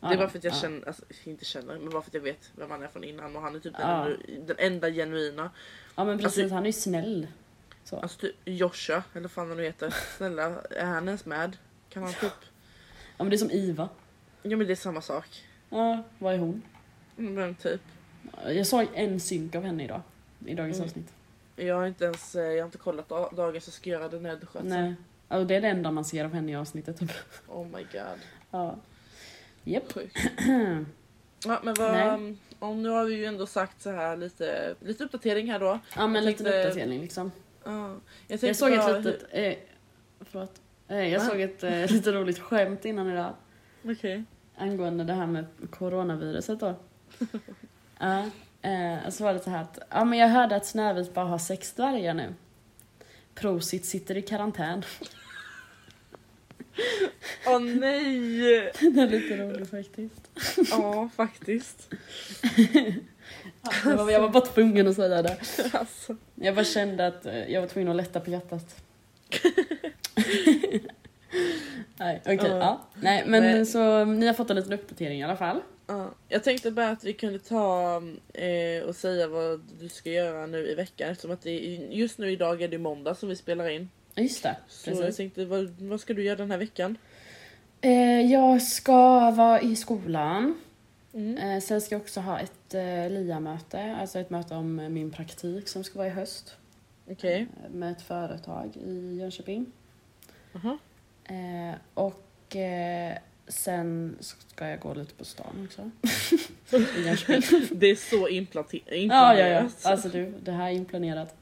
Det 0.00 0.06
är 0.06 0.16
bara 0.16 0.28
för 0.28 0.38
att 0.38 0.44
jag 0.44 0.52
ja. 0.54 0.58
känner, 0.58 0.86
alltså 0.88 1.04
inte 1.24 1.44
känner, 1.44 1.78
men 1.78 1.90
bara 1.90 2.02
för 2.02 2.10
att 2.10 2.14
jag 2.14 2.20
vet 2.20 2.50
vem 2.56 2.70
han 2.70 2.82
är 2.82 2.88
från 2.88 3.04
innan 3.04 3.36
och 3.36 3.42
han 3.42 3.54
är 3.56 3.60
typ 3.60 3.76
den, 3.76 4.16
den 4.46 4.56
enda 4.58 4.90
genuina. 4.90 5.50
Ja 5.96 6.04
men 6.04 6.18
precis, 6.18 6.38
Alltså- 6.38 6.54
han 6.54 6.62
är 6.62 6.66
ju 6.68 6.72
snäll. 6.72 7.26
Så. 7.84 7.96
Alltså 8.00 8.18
typ 8.20 8.34
Joshua, 8.44 9.02
eller 9.12 9.22
vad 9.22 9.30
fan 9.30 9.48
han 9.48 9.56
nu 9.56 9.62
heter. 9.62 9.94
Snälla, 10.16 10.60
är 10.70 10.84
han 10.84 11.06
ens 11.08 11.24
med? 11.26 11.56
Kan 11.88 12.02
han 12.02 12.12
typ... 12.12 12.32
Ja 13.16 13.24
men 13.24 13.28
det 13.30 13.36
är 13.36 13.38
som 13.38 13.50
Iva. 13.50 13.88
Ja 14.42 14.56
men 14.56 14.66
det 14.66 14.72
är 14.72 14.76
samma 14.76 15.00
sak. 15.00 15.44
Ja, 15.70 16.02
vad 16.18 16.34
är 16.34 16.38
hon? 16.38 16.62
Mm, 17.18 17.34
Men 17.34 17.54
typ. 17.54 17.80
Jag 18.46 18.66
såg 18.66 18.86
en 18.94 19.20
synk 19.20 19.54
av 19.54 19.62
henne 19.62 19.84
idag. 19.84 20.00
I 20.46 20.54
dagens 20.54 20.76
Mm. 20.76 20.86
avsnitt. 20.88 21.12
Jag 21.56 21.74
har 21.76 21.86
inte 21.86 22.04
ens, 22.04 22.34
eh, 22.34 22.42
jag 22.42 22.58
har 22.58 22.64
inte 22.66 22.78
kollat 22.78 23.08
da- 23.08 23.30
dagens 23.36 23.64
så 23.64 23.70
ska 23.70 23.90
jag 23.90 24.00
göra 24.00 24.08
det 24.08 24.20
när 24.20 24.28
jag. 24.30 24.64
Nej. 24.64 24.94
Ja, 25.28 25.38
det 25.38 25.54
är 25.54 25.60
det 25.60 25.68
enda 25.68 25.90
man 25.90 26.04
ser 26.04 26.24
av 26.24 26.32
henne 26.32 26.52
i 26.52 26.56
avsnittet. 26.56 26.98
Typ. 26.98 27.10
Oh 27.48 27.66
my 27.66 27.82
god. 27.92 28.18
Ja. 28.50 28.76
Japp. 29.64 29.92
Sjukt. 29.92 30.16
Ja 31.46 31.60
men 31.62 31.74
vad, 31.74 31.92
Nej. 31.92 32.36
om 32.58 32.82
nu 32.82 32.88
har 32.88 33.04
vi 33.04 33.14
ju 33.14 33.24
ändå 33.24 33.46
sagt 33.46 33.82
så 33.82 33.90
här 33.90 34.16
lite, 34.16 34.74
lite 34.80 35.04
uppdatering 35.04 35.50
här 35.50 35.60
då. 35.60 35.78
Ja 35.96 36.06
men 36.06 36.14
Jag 36.14 36.24
lite 36.24 36.44
tänkte- 36.44 36.60
uppdatering 36.68 37.00
liksom. 37.00 37.32
Ja, 37.64 37.96
jag, 38.28 38.42
Jag 38.42 38.56
såg 38.56 38.70
bara- 38.76 38.98
ett 38.98 39.04
litet... 39.04 39.26
Eh, 39.30 39.54
förlåt. 40.20 40.60
Eh, 40.88 40.98
jag 41.12 41.20
Va? 41.20 41.26
såg 41.26 41.40
ett 41.40 41.62
eh, 41.62 41.90
lite 41.92 42.12
roligt 42.12 42.38
skämt 42.38 42.84
innan 42.84 43.10
idag. 43.10 43.34
Okej. 43.84 44.24
Angående 44.56 45.04
det 45.04 45.12
här 45.12 45.26
med 45.26 45.46
coronaviruset 45.70 46.60
då. 46.60 46.74
Ja. 47.98 48.30
Eh, 48.64 49.10
så 49.10 49.24
var 49.24 49.34
det 49.34 49.40
så 49.40 49.50
här 49.50 49.62
att, 49.62 49.78
ja 49.90 50.04
men 50.04 50.18
jag 50.18 50.28
hörde 50.28 50.56
att 50.56 50.66
Snövit 50.66 51.14
bara 51.14 51.24
har 51.24 51.38
sex 51.38 51.72
dvärgar 51.72 52.14
nu. 52.14 52.34
Prosit 53.34 53.84
sitter 53.84 54.16
i 54.16 54.22
karantän. 54.22 54.84
Åh 57.46 57.60
nej! 57.60 58.72
Den 58.80 58.98
är 58.98 59.08
lite 59.08 59.36
rolig 59.36 59.68
faktiskt. 59.68 60.30
Ja 60.70 61.10
faktiskt. 61.16 61.88
Jag 63.84 63.96
var, 63.96 64.10
jag 64.10 64.20
var 64.20 64.28
bara 64.28 64.46
tvungen 64.46 64.88
att 64.88 64.96
säga 64.96 65.22
det. 65.22 65.36
Alltså. 65.72 66.16
Jag 66.34 66.54
bara 66.54 66.64
kände 66.64 67.06
att 67.06 67.26
eh, 67.26 67.52
jag 67.52 67.60
var 67.60 67.68
tvungen 67.68 67.90
att 67.90 67.96
lätta 67.96 68.20
på 68.20 68.30
hjärtat. 68.30 68.84
Nej, 71.96 72.20
okej. 72.24 72.38
Ja. 72.42 72.58
ja. 72.58 72.80
Nej, 72.94 73.24
men 73.26 73.42
Nej. 73.42 73.66
så 73.66 74.04
ni 74.04 74.26
har 74.26 74.34
fått 74.34 74.50
en 74.50 74.56
liten 74.56 74.72
uppdatering 74.72 75.20
i 75.20 75.24
alla 75.24 75.36
fall. 75.36 75.60
Ja, 75.86 76.10
jag 76.28 76.44
tänkte 76.44 76.70
bara 76.70 76.90
att 76.90 77.04
vi 77.04 77.12
kunde 77.12 77.38
ta 77.38 78.02
eh, 78.34 78.82
och 78.84 78.96
säga 78.96 79.28
vad 79.28 79.60
du 79.80 79.88
ska 79.88 80.10
göra 80.10 80.46
nu 80.46 80.68
i 80.68 80.74
veckan 80.74 81.10
eftersom 81.10 81.30
att 81.30 81.42
det 81.42 81.50
är, 81.50 81.80
just 81.92 82.18
nu 82.18 82.30
idag 82.30 82.62
är 82.62 82.68
det 82.68 82.78
måndag 82.78 83.14
som 83.14 83.28
vi 83.28 83.36
spelar 83.36 83.68
in. 83.68 83.90
Just 84.16 84.42
det, 84.42 84.56
Så 84.68 84.90
jag 84.90 84.98
precis. 84.98 85.16
tänkte, 85.16 85.44
vad, 85.44 85.70
vad 85.70 86.00
ska 86.00 86.14
du 86.14 86.24
göra 86.24 86.36
den 86.36 86.50
här 86.50 86.58
veckan? 86.58 86.96
Eh, 87.80 88.20
jag 88.32 88.62
ska 88.62 89.30
vara 89.30 89.60
i 89.60 89.76
skolan. 89.76 90.54
Mm. 91.14 91.36
Eh, 91.38 91.60
sen 91.60 91.80
ska 91.80 91.94
jag 91.94 92.02
också 92.02 92.20
ha 92.20 92.40
ett 92.40 92.74
LIA-möte, 93.10 93.96
alltså 94.00 94.18
ett 94.18 94.30
möte 94.30 94.54
om 94.54 94.76
min 94.76 95.10
praktik 95.10 95.68
som 95.68 95.84
ska 95.84 95.98
vara 95.98 96.08
i 96.08 96.10
höst. 96.10 96.56
Okej. 97.10 97.46
Eh, 97.64 97.70
med 97.70 97.92
ett 97.92 98.02
företag 98.02 98.76
i 98.76 99.16
Jönköping. 99.20 99.66
Aha. 100.54 100.78
Eh, 101.24 101.74
och 101.94 102.56
sen 103.48 104.16
ska 104.20 104.68
jag 104.68 104.80
gå 104.80 104.94
lite 104.94 105.14
på 105.14 105.24
stan 105.24 105.68
också. 105.68 105.90
Det 107.70 107.86
är 107.90 108.10
så 108.10 108.28
implante- 108.28 108.80
Ja, 108.86 108.94
ja, 108.94 109.38
ja. 109.48 109.60
inplanerat. 109.60 109.86
Alltså 109.86 110.08
du, 110.08 110.34
det 110.42 110.52
här 110.52 110.66
är 110.66 110.72
inplanerat. 110.74 111.36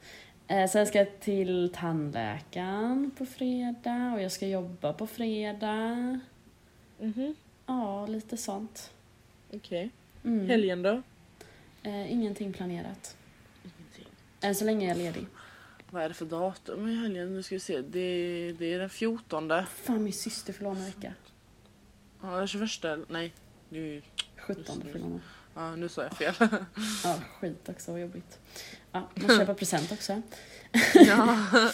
Eh, 0.47 0.69
sen 0.69 0.87
ska 0.87 0.97
jag 0.97 1.19
till 1.19 1.71
tandläkaren 1.75 3.11
på 3.17 3.25
fredag 3.25 4.11
och 4.15 4.21
jag 4.21 4.31
ska 4.31 4.47
jobba 4.47 4.93
på 4.93 5.07
fredag. 5.07 6.19
Mhm, 6.99 7.35
Ja, 7.65 8.07
lite 8.07 8.37
sånt. 8.37 8.91
okej. 9.53 9.89
Mm. 10.25 10.47
Helgen 10.49 10.81
då? 10.81 11.01
Eh, 11.83 12.11
ingenting 12.13 12.53
planerat. 12.53 13.15
Ingenting. 13.63 14.05
Än 14.41 14.55
så 14.55 14.65
länge 14.65 14.85
är 14.85 14.89
jag 14.89 14.97
ledig. 14.97 15.25
Vad 15.89 16.03
är 16.03 16.07
det 16.09 16.13
för 16.15 16.25
datum 16.25 16.87
i 16.87 16.95
helgen? 16.95 17.33
Nu 17.33 17.43
ska 17.43 17.55
vi 17.55 17.59
se. 17.59 17.81
Det, 17.81 18.51
det 18.59 18.73
är 18.73 18.79
den 18.79 18.89
14. 18.89 19.51
Fan, 19.83 20.03
min 20.03 20.13
syster 20.13 20.55
om 20.67 20.77
en 20.77 20.85
vecka. 20.85 21.13
Ja, 22.23 22.29
den 22.37 22.47
21. 22.47 22.69
Nej. 23.07 23.33
Ju- 23.69 24.01
17 24.37 24.81
nu. 24.85 24.91
fyller 24.93 25.05
år. 25.07 25.19
Ja, 25.55 25.75
nu 25.75 25.89
sa 25.89 26.03
jag 26.03 26.11
fel. 26.17 26.33
Ja, 27.03 27.15
skit 27.39 27.69
också, 27.69 27.91
vad 27.91 28.01
jobbigt. 28.01 28.39
Ja, 28.91 29.09
måste 29.15 29.37
köpa 29.37 29.53
present 29.53 29.91
också. 29.91 30.21
ja. 30.93 31.37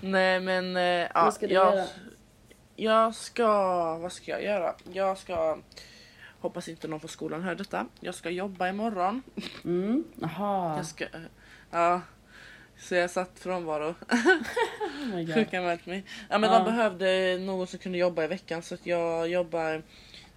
Nej 0.00 0.40
men 0.40 0.76
eh, 0.76 0.82
ja, 0.82 1.08
Vad 1.14 1.34
ska 1.34 1.46
du 1.46 1.54
jag, 1.54 1.74
göra? 1.74 1.86
jag 2.76 3.14
ska, 3.14 3.46
vad 3.98 4.12
ska 4.12 4.30
jag 4.30 4.42
göra? 4.44 4.74
Jag 4.92 5.18
ska, 5.18 5.58
hoppas 6.40 6.68
inte 6.68 6.88
någon 6.88 7.00
på 7.00 7.08
skolan 7.08 7.42
hör 7.42 7.54
detta. 7.54 7.86
Jag 8.00 8.14
ska 8.14 8.30
jobba 8.30 8.68
imorgon. 8.68 9.22
Mm, 9.64 10.04
jaha. 10.20 10.76
Jag 10.76 10.86
ska, 10.86 11.04
eh, 11.04 11.10
ja. 11.70 12.00
Så 12.78 12.94
jag 12.94 13.10
satt 13.10 13.38
frånvaro. 13.38 13.94
Oh 15.14 15.22
God. 15.24 15.34
Sjukanmält 15.34 15.86
mig. 15.86 16.04
Ja 16.30 16.38
men 16.38 16.50
Ja. 16.52 16.58
de 16.58 16.64
behövde 16.64 17.38
någon 17.40 17.66
som 17.66 17.78
kunde 17.78 17.98
jobba 17.98 18.24
i 18.24 18.26
veckan 18.26 18.62
så 18.62 18.76
jag 18.82 19.28
jobbar 19.28 19.82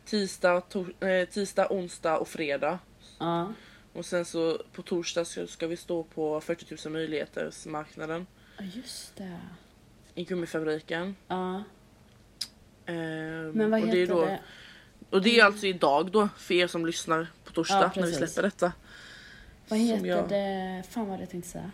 tisdag, 0.05 0.63
eh, 0.99 1.29
tisdag, 1.29 1.67
onsdag 1.71 2.17
och 2.17 2.27
fredag. 2.27 2.79
Ja, 3.19 3.53
Och 3.93 4.05
sen 4.05 4.25
så 4.25 4.57
på 4.73 4.81
torsdag 4.81 5.25
ska, 5.25 5.47
ska 5.47 5.67
vi 5.67 5.77
stå 5.77 6.03
på 6.03 6.41
40 6.41 6.75
000 6.87 6.93
möjligheters 6.93 7.65
marknaden 7.65 8.27
Ja, 8.57 8.63
just 8.75 9.15
det. 9.15 9.37
i 10.15 10.23
gummifabriken. 10.23 11.15
Ja, 11.27 11.63
Ehm, 12.85 13.51
men 13.51 13.71
vad 13.71 13.79
heter 13.79 13.97
det 13.97 14.05
då, 14.05 14.25
det? 14.25 14.39
Och 15.09 15.21
det 15.21 15.39
är 15.39 15.45
alltså 15.45 15.65
idag 15.67 16.11
då 16.11 16.29
för 16.37 16.53
er 16.53 16.67
som 16.67 16.85
lyssnar 16.85 17.27
på 17.43 17.51
torsdag 17.51 17.91
Ja, 17.95 18.01
när 18.01 18.07
vi 18.07 18.13
släpper 18.13 18.41
detta. 18.41 18.73
Vad 19.67 19.79
heter 19.79 20.05
jag- 20.05 20.29
det? 20.29 20.83
Fan 20.89 21.07
vad 21.07 21.19
det 21.19 21.21
jag 21.21 21.29
tänkte 21.29 21.49
säga. 21.49 21.71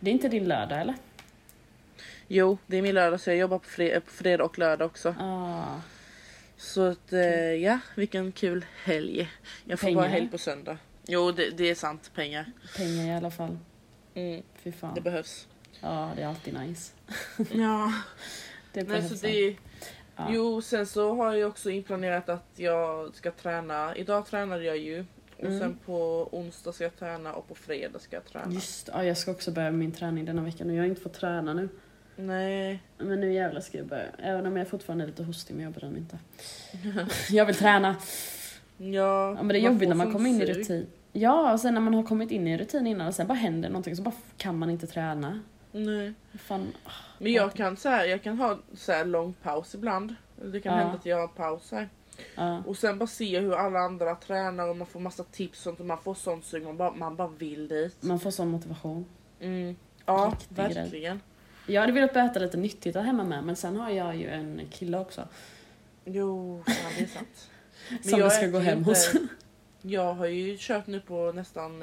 Det 0.00 0.10
är 0.10 0.12
inte 0.14 0.28
din 0.28 0.44
lördag 0.44 0.80
eller? 0.80 0.94
Jo, 2.28 2.58
det 2.66 2.76
är 2.76 2.82
min 2.82 2.94
lördag 2.94 3.20
så 3.20 3.30
jag 3.30 3.36
jobbar 3.36 3.58
på, 3.58 3.64
fre- 3.68 4.00
på 4.00 4.10
fredag 4.10 4.44
och 4.44 4.58
lördag 4.58 4.86
också. 4.86 5.14
Ja. 5.18 5.80
Så 6.56 6.82
att 6.82 7.12
eh, 7.12 7.20
ja, 7.54 7.78
vilken 7.94 8.32
kul 8.32 8.64
helg. 8.84 9.30
Jag 9.64 9.80
får 9.80 9.86
Pengar? 9.86 10.00
bara 10.00 10.08
helg 10.08 10.28
på 10.28 10.38
söndag. 10.38 10.78
Jo, 11.06 11.32
det, 11.32 11.50
det 11.50 11.70
är 11.70 11.74
sant. 11.74 12.10
Pengar. 12.14 12.52
Pengar 12.76 13.06
i 13.06 13.16
alla 13.16 13.30
fall. 13.30 13.58
Mm, 14.14 14.42
Fy 14.62 14.72
fan. 14.72 14.94
det 14.94 15.00
behövs. 15.00 15.46
Ja, 15.80 16.12
det 16.16 16.22
är 16.22 16.26
alltid 16.26 16.54
nice. 16.54 16.92
Ja, 17.52 17.92
Det 18.72 18.82
nej, 18.82 18.84
behövs. 18.84 19.20
så 19.20 19.26
det, 19.26 19.56
Ja. 20.20 20.26
Jo, 20.30 20.62
sen 20.62 20.86
så 20.86 21.14
har 21.14 21.34
jag 21.34 21.48
också 21.48 21.70
inplanerat 21.70 22.28
att 22.28 22.46
jag 22.56 23.14
ska 23.14 23.30
träna. 23.30 23.96
Idag 23.96 24.26
tränade 24.26 24.64
jag 24.64 24.78
ju. 24.78 25.04
Och 25.36 25.44
Mm. 25.44 25.58
sen 25.58 25.78
på 25.86 26.28
onsdag 26.32 26.72
ska 26.72 26.84
jag 26.84 26.96
träna 26.98 27.34
och 27.34 27.48
på 27.48 27.54
fredag 27.54 27.98
ska 27.98 28.16
jag 28.16 28.24
träna. 28.24 28.52
Just 28.52 28.88
ja, 28.92 29.04
jag 29.04 29.18
ska 29.18 29.30
också 29.30 29.50
börja 29.50 29.70
med 29.70 29.78
min 29.78 29.92
träning 29.92 30.24
denna 30.24 30.42
veckan 30.42 30.70
och 30.70 30.76
jag 30.76 30.82
har 30.82 30.86
inte 30.88 31.00
fått 31.00 31.14
träna 31.14 31.54
nu. 31.54 31.68
Nej. 32.20 32.82
Men 32.98 33.20
nu 33.20 33.32
jävlar 33.32 33.60
ska 33.60 33.78
jag 33.78 33.86
börja. 33.86 34.06
Även 34.18 34.46
om 34.46 34.56
jag 34.56 34.68
fortfarande 34.68 35.04
är 35.04 35.08
lite 35.08 35.22
hostig 35.24 35.54
men 35.54 35.64
jag 35.64 35.72
bryr 35.72 35.88
mig 35.90 35.98
inte. 35.98 36.18
jag 37.30 37.46
vill 37.46 37.54
träna. 37.56 37.96
Ja, 38.76 39.28
Ja, 39.28 39.34
men 39.34 39.48
det 39.48 39.58
är 39.58 39.60
jobbigt 39.60 39.88
när 39.88 39.96
man 39.96 40.06
sån 40.06 40.12
kommer 40.12 40.30
in 40.30 40.42
i 40.42 40.46
rutin. 40.46 40.86
Ja, 41.12 41.52
och 41.52 41.60
sen 41.60 41.74
när 41.74 41.80
man 41.80 41.94
har 41.94 42.02
kommit 42.02 42.30
in 42.30 42.46
i 42.48 42.58
rutin 42.58 42.86
innan 42.86 43.06
och 43.06 43.14
sen 43.14 43.26
bara 43.26 43.34
händer 43.34 43.68
någonting 43.68 43.96
så 43.96 44.02
bara 44.02 44.14
kan 44.36 44.58
man 44.58 44.70
inte 44.70 44.86
träna. 44.86 45.40
Nej. 45.72 46.12
Fan. 46.38 46.66
Men 47.18 47.32
jag 47.32 47.54
kan, 47.54 47.76
så 47.76 47.88
här, 47.88 48.04
jag 48.04 48.22
kan 48.22 48.38
ha 48.38 48.58
så 48.74 48.92
här 48.92 49.04
lång 49.04 49.32
paus 49.42 49.74
ibland. 49.74 50.14
Det 50.44 50.60
kan 50.60 50.72
Ja. 50.72 50.78
hända 50.78 50.94
att 50.94 51.06
jag 51.06 51.16
har 51.16 51.22
en 51.22 51.28
paus 51.34 51.70
här. 51.72 51.88
Ja. 52.34 52.62
Och 52.66 52.76
sen 52.76 52.98
bara 52.98 53.06
se 53.06 53.40
hur 53.40 53.54
alla 53.54 53.78
andra 53.78 54.14
tränar 54.14 54.68
och 54.68 54.76
man 54.76 54.86
får 54.86 55.00
massa 55.00 55.24
tips 55.24 55.66
och 55.66 55.80
man 55.80 55.98
får 55.98 56.14
sånt 56.14 56.44
sug. 56.44 56.62
Man 56.64 56.76
bara, 56.76 56.92
man 56.92 57.16
bara 57.16 57.28
vill 57.28 57.68
dit. 57.68 57.96
Man 58.02 58.20
får 58.20 58.30
sån 58.30 58.48
motivation. 58.48 59.04
Mm. 59.40 59.76
Ja, 60.06 60.32
Riktig 60.56 61.02
grej. 61.02 61.18
Jag 61.68 61.80
hade 61.80 61.92
velat 61.92 62.16
äta 62.16 62.40
lite 62.40 62.56
nyttigt 62.56 62.94
där 62.94 63.02
hemma 63.02 63.24
med 63.24 63.44
men 63.44 63.56
sen 63.56 63.76
har 63.76 63.90
jag 63.90 64.16
ju 64.16 64.28
en 64.28 64.60
kille 64.70 64.98
också. 64.98 65.28
Jo, 66.04 66.62
ja, 66.66 66.72
det 66.98 67.04
är 67.04 67.06
sant. 67.08 67.50
Men 67.90 68.02
Som 68.02 68.20
jag 68.20 68.32
ska 68.32 68.46
gå 68.46 68.58
hem 68.58 68.78
inte- 68.78 68.90
hos. 68.90 69.12
Jag 69.82 70.14
har 70.14 70.26
ju 70.26 70.56
kört 70.58 70.86
nu 70.86 71.00
på 71.00 71.32
nästan, 71.32 71.78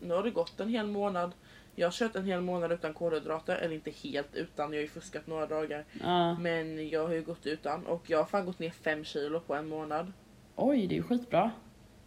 nu 0.00 0.14
har 0.14 0.22
det 0.22 0.30
gått 0.30 0.60
en 0.60 0.68
hel 0.68 0.86
månad. 0.86 1.32
Jag 1.74 1.86
har 1.86 1.92
kört 1.92 2.16
en 2.16 2.24
hel 2.24 2.40
månad 2.40 2.72
utan 2.72 2.94
kolhydrater, 2.94 3.56
eller 3.56 3.74
inte 3.74 3.90
helt 3.90 4.34
utan, 4.34 4.72
jag 4.72 4.78
har 4.78 4.82
ju 4.82 4.88
fuskat 4.88 5.26
några 5.26 5.46
dagar. 5.46 5.84
Ja. 6.02 6.38
Men 6.38 6.88
jag 6.88 7.06
har 7.06 7.14
ju 7.14 7.22
gått 7.22 7.46
utan 7.46 7.86
och 7.86 8.10
jag 8.10 8.18
har 8.18 8.24
fan 8.24 8.46
gått 8.46 8.58
ner 8.58 8.70
5 8.70 9.04
kilo 9.04 9.40
på 9.40 9.54
en 9.54 9.68
månad. 9.68 10.12
Oj, 10.56 10.86
det 10.86 10.94
är 10.94 10.96
ju 10.96 11.02
skitbra. 11.02 11.50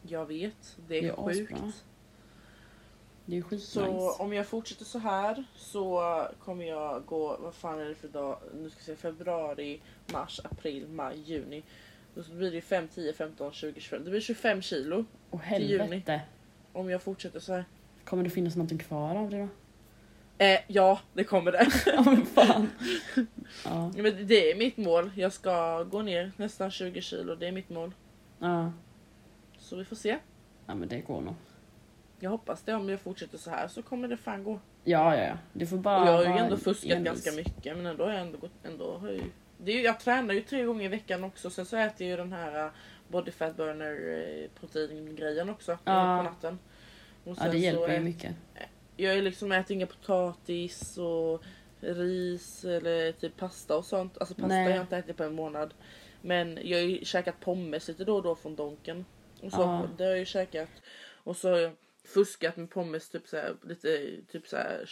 Jag 0.02 0.26
vet, 0.26 0.78
det 0.88 0.98
är, 0.98 1.02
Det 1.02 1.08
är 1.08 1.16
sjukt. 1.34 1.54
asbra. 1.54 1.72
Det 3.26 3.38
är 3.38 3.42
skitnice. 3.42 3.72
Så 3.72 4.12
om 4.14 4.34
jag 4.34 4.48
fortsätter 4.48 4.86
så 4.86 5.00
här 5.00 5.44
så 5.56 6.02
kommer 6.40 6.66
jag 6.66 7.06
gå, 7.06 7.38
vad 7.40 7.54
fan 7.54 7.80
är 7.80 7.86
det 7.86 7.96
för 7.96 8.08
dag? 8.08 8.40
Nu 8.56 8.70
ska 8.70 8.80
vi 8.80 8.86
se, 8.86 8.96
februari, 8.96 9.82
mars, 10.14 10.40
april, 10.44 10.88
maj, 10.88 11.20
juni. 11.26 11.64
Då 12.16 12.24
blir 12.36 12.52
det 12.52 12.62
5, 12.62 12.88
10, 12.88 13.14
15, 13.14 13.52
20, 13.54 13.80
25. 13.82 14.04
Det 14.04 14.10
blir 14.12 14.22
25 14.22 14.62
kilo 14.62 15.06
Åh 15.32 15.54
till 15.54 15.70
juni. 15.70 15.78
helvete. 15.84 16.22
om 16.74 16.90
jag 16.90 17.02
fortsätter 17.02 17.40
så 17.40 17.54
här. 17.54 17.66
Kommer 18.06 18.24
det 18.24 18.30
finnas 18.30 18.56
någonting 18.56 18.78
kvar 18.78 19.16
av 19.16 19.30
det 19.30 19.38
då? 19.40 19.48
Eh, 20.46 20.60
ja, 20.68 21.00
det 21.14 21.24
kommer 21.24 21.52
det. 21.52 21.68
Ja 21.86 22.04
men 22.06 22.26
fan. 22.26 22.70
Ja. 23.66 23.92
Men 23.96 24.28
det 24.28 24.52
är 24.52 24.56
mitt 24.56 24.78
mål. 24.78 25.12
Jag 25.16 25.34
ska 25.34 25.84
gå 25.84 26.02
ner 26.02 26.32
nästan 26.38 26.72
20 26.72 27.02
kilo. 27.02 27.36
Det 27.36 27.48
är 27.48 27.52
mitt 27.52 27.70
mål. 27.70 27.92
Ja. 28.40 28.72
Så 29.58 29.76
vi 29.76 29.86
får 29.86 29.96
se. 29.96 30.18
ja 30.66 30.76
men 30.76 30.88
det 30.90 31.00
går 31.02 31.22
nog. 31.22 31.36
Jag 32.24 32.30
hoppas 32.30 32.62
det. 32.62 32.74
Om 32.76 32.90
jag 32.90 33.00
fortsätter 33.00 33.38
så 33.38 33.50
här 33.50 33.68
så 33.68 33.82
kommer 33.82 34.08
det 34.08 34.18
fan 34.18 34.44
gå. 34.44 34.60
Ja 34.84 35.16
ja 35.18 35.24
ja. 35.24 35.38
Du 35.54 35.68
får 35.68 35.78
bara 35.78 36.02
Och 36.02 36.08
jag 36.08 36.30
har 36.30 36.38
ju 36.38 36.44
ändå 36.44 36.58
fuskat 36.58 36.92
envis. 36.92 37.06
ganska 37.06 37.32
mycket 37.32 37.78
men 37.78 37.86
ändå 37.86 38.04
har 38.04 38.12
jag 38.12 38.22
ändå 38.22 38.38
gått, 38.38 38.52
ändå 38.66 38.98
har 38.98 39.10
jag 39.10 39.24
det 39.58 39.72
är 39.72 39.76
ju, 39.76 39.82
Jag 39.82 40.00
tränar 40.00 40.34
ju 40.34 40.42
tre 40.42 40.64
gånger 40.64 40.86
i 40.86 40.88
veckan 40.88 41.24
också 41.24 41.50
sen 41.50 41.66
så 41.66 41.78
äter 41.78 42.08
jag 42.08 42.12
ju 42.12 42.18
den 42.18 42.34
här 42.34 42.66
uh, 42.66 42.72
body 43.08 43.32
fat 43.32 43.58
burner 43.58 43.92
uh, 43.94 44.50
protein 44.60 45.16
grejen 45.16 45.50
också 45.50 45.72
Ja. 45.72 46.18
på 46.18 46.24
natten. 46.24 46.60
Och 47.24 47.38
Ja 47.40 47.52
det 47.52 47.58
hjälper 47.58 47.88
ju 47.88 47.96
ät- 47.96 48.04
mycket. 48.04 48.36
Jag 48.98 49.14
är 49.14 49.22
liksom 49.22 49.52
äter 49.52 49.76
inga 49.76 49.86
potatis 49.88 50.98
och 50.98 51.44
ris 51.80 52.66
eller 52.66 53.12
typ 53.12 53.38
pasta 53.38 53.78
och 53.78 53.86
sånt. 53.86 54.18
Alltså 54.18 54.34
pasta 54.36 54.48
Nej. 54.48 54.64
har 54.64 54.70
jag 54.72 54.82
inte 54.82 54.98
ätit 54.98 55.18
på 55.18 55.24
en 55.24 55.36
månad. 55.36 55.74
Men 56.22 56.60
jag 56.64 56.78
har 56.78 56.86
ju 56.86 57.06
käkat 57.06 57.40
pommes 57.40 57.88
lite 57.88 58.04
då 58.06 58.16
och 58.16 58.24
då 58.24 58.36
från 58.36 58.56
Donken. 58.56 59.06
Och 59.42 59.52
så, 59.52 59.62
Ja. 59.62 59.88
Det 59.98 60.04
har 60.04 60.12
jag 60.12 60.20
ju 60.20 60.26
käkat. 60.26 60.70
Och 61.24 61.36
så 61.38 61.72
fuskat 62.06 62.58
med 62.58 62.70
pommes 62.70 63.10
typ 63.10 63.28
såhär, 63.28 63.54
lite 63.68 63.88
typ 64.32 64.48
såhär, 64.48 64.90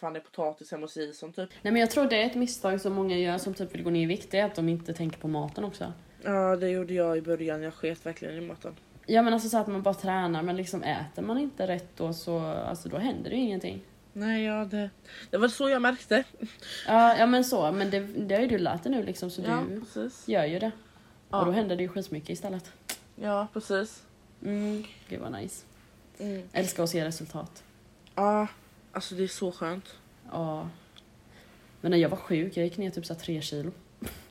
fan 0.00 0.16
är 0.16 0.20
potatis 0.20 0.70
hemma 0.70 0.84
hos 0.84 0.96
Ison 0.96 1.32
typ. 1.32 1.50
Nej 1.62 1.72
men 1.72 1.80
jag 1.80 1.90
tror 1.90 2.06
det 2.06 2.22
är 2.22 2.26
ett 2.26 2.34
misstag 2.34 2.80
som 2.80 2.92
många 2.92 3.18
gör 3.18 3.38
som 3.38 3.54
typ 3.54 3.74
vill 3.74 3.82
gå 3.82 3.90
ner 3.90 4.02
i 4.02 4.06
vikt. 4.06 4.30
Det 4.30 4.38
är 4.38 4.44
att 4.44 4.54
de 4.54 4.68
inte 4.68 4.94
tänker 4.94 5.18
på 5.18 5.28
maten 5.28 5.64
också. 5.64 5.92
Ja 6.22 6.56
det 6.56 6.68
gjorde 6.68 6.94
jag 6.94 7.18
i 7.18 7.22
början, 7.22 7.62
jag 7.62 7.74
sket 7.74 8.06
verkligen 8.06 8.34
i 8.34 8.40
maten. 8.40 8.74
Ja 9.06 9.22
men 9.22 9.32
alltså 9.32 9.48
så 9.48 9.58
att 9.58 9.66
man 9.66 9.82
bara 9.82 9.94
tränar 9.94 10.42
men 10.42 10.56
liksom 10.56 10.82
äter 10.82 11.22
man 11.22 11.38
inte 11.38 11.66
rätt 11.66 11.96
då 11.96 12.12
så 12.12 12.38
alltså 12.40 12.88
då 12.88 12.98
händer 12.98 13.30
det 13.30 13.36
ju 13.36 13.42
ingenting. 13.42 13.80
Nej 14.12 14.44
ja 14.44 14.64
det, 14.64 14.90
det 15.30 15.38
var 15.38 15.48
så 15.48 15.68
jag 15.68 15.82
märkte. 15.82 16.24
Ja, 16.86 17.18
ja 17.18 17.26
men 17.26 17.44
så, 17.44 17.72
men 17.72 17.90
det, 17.90 18.00
det 18.00 18.34
har 18.34 18.42
ju 18.42 18.48
du 18.48 18.58
lärt 18.58 18.82
dig 18.82 18.92
nu 18.92 19.02
liksom 19.02 19.30
så 19.30 19.42
Ja 19.42 19.64
du 19.70 19.80
precis. 19.80 20.28
gör 20.28 20.44
ju 20.44 20.58
det. 20.58 20.70
Ja. 21.30 21.40
Och 21.40 21.46
då 21.46 21.52
händer 21.52 21.76
det 21.76 21.82
ju 21.82 21.88
skitmycket 21.88 22.30
istället. 22.30 22.72
Ja 23.16 23.46
precis. 23.52 24.02
Mm, 24.44 24.84
gud 25.08 25.20
vad 25.20 25.32
nice. 25.32 25.64
Mm. 26.18 26.42
Älskar 26.52 26.82
att 26.82 26.90
se 26.90 27.04
resultat. 27.04 27.62
Ja, 28.14 28.46
alltså 28.92 29.14
det 29.14 29.22
är 29.22 29.28
så 29.28 29.52
skönt. 29.52 29.94
Ja. 30.32 30.68
Men 31.80 31.90
när 31.90 31.98
jag 31.98 32.08
var 32.08 32.16
sjuk, 32.16 32.56
jag 32.56 32.64
gick 32.64 32.76
ner 32.76 32.90
typ 32.90 33.06
så 33.06 33.14
här 33.14 33.20
tre 33.20 33.40
kilo. 33.40 33.70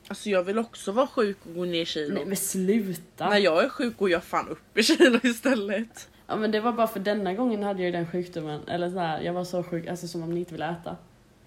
Alltså 0.08 0.30
jag 0.30 0.42
vill 0.42 0.58
också 0.58 0.92
vara 0.92 1.06
sjuk 1.06 1.36
och 1.46 1.54
gå 1.54 1.64
ner 1.64 1.84
kilo. 1.84 2.14
Nej 2.14 2.24
men 2.24 2.36
sluta! 2.36 3.28
När 3.28 3.38
jag 3.38 3.64
är 3.64 3.68
sjuk 3.68 3.96
går 3.96 4.10
jag 4.10 4.24
fan 4.24 4.48
upp 4.48 4.78
i 4.78 4.82
kilo 4.82 5.20
istället. 5.22 6.08
Ja 6.26 6.36
men 6.36 6.50
det 6.50 6.60
var 6.60 6.72
bara 6.72 6.86
för 6.86 7.00
denna 7.00 7.34
gången 7.34 7.62
hade 7.62 7.82
jag 7.82 7.86
ju 7.86 7.92
den 7.92 8.06
sjukdomen, 8.06 8.68
eller 8.68 8.90
så 8.90 8.98
här, 8.98 9.20
jag 9.20 9.32
var 9.32 9.44
så 9.44 9.62
sjuk, 9.62 9.86
alltså 9.86 10.08
som 10.08 10.22
om 10.22 10.30
ni 10.30 10.40
inte 10.40 10.52
vill 10.52 10.62
äta. 10.62 10.96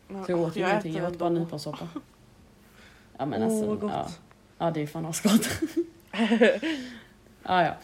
Så 0.08 0.32
jag 0.32 0.40
åt 0.40 0.56
ju 0.56 0.60
ingenting, 0.60 0.96
jag 0.96 1.12
åt 1.12 1.18
bara 1.18 1.30
nyponsoppa. 1.30 1.88
Ja 3.18 3.26
men 3.26 3.44
alltså, 3.44 3.68
vad 3.68 3.80
gott. 3.80 3.92
ja. 3.92 4.12
ja 4.58 4.72
det 4.72 4.82
är 4.82 4.88
fan 4.88 5.06
asgott. 5.06 5.50
ja 7.44 7.64
ja. 7.64 7.76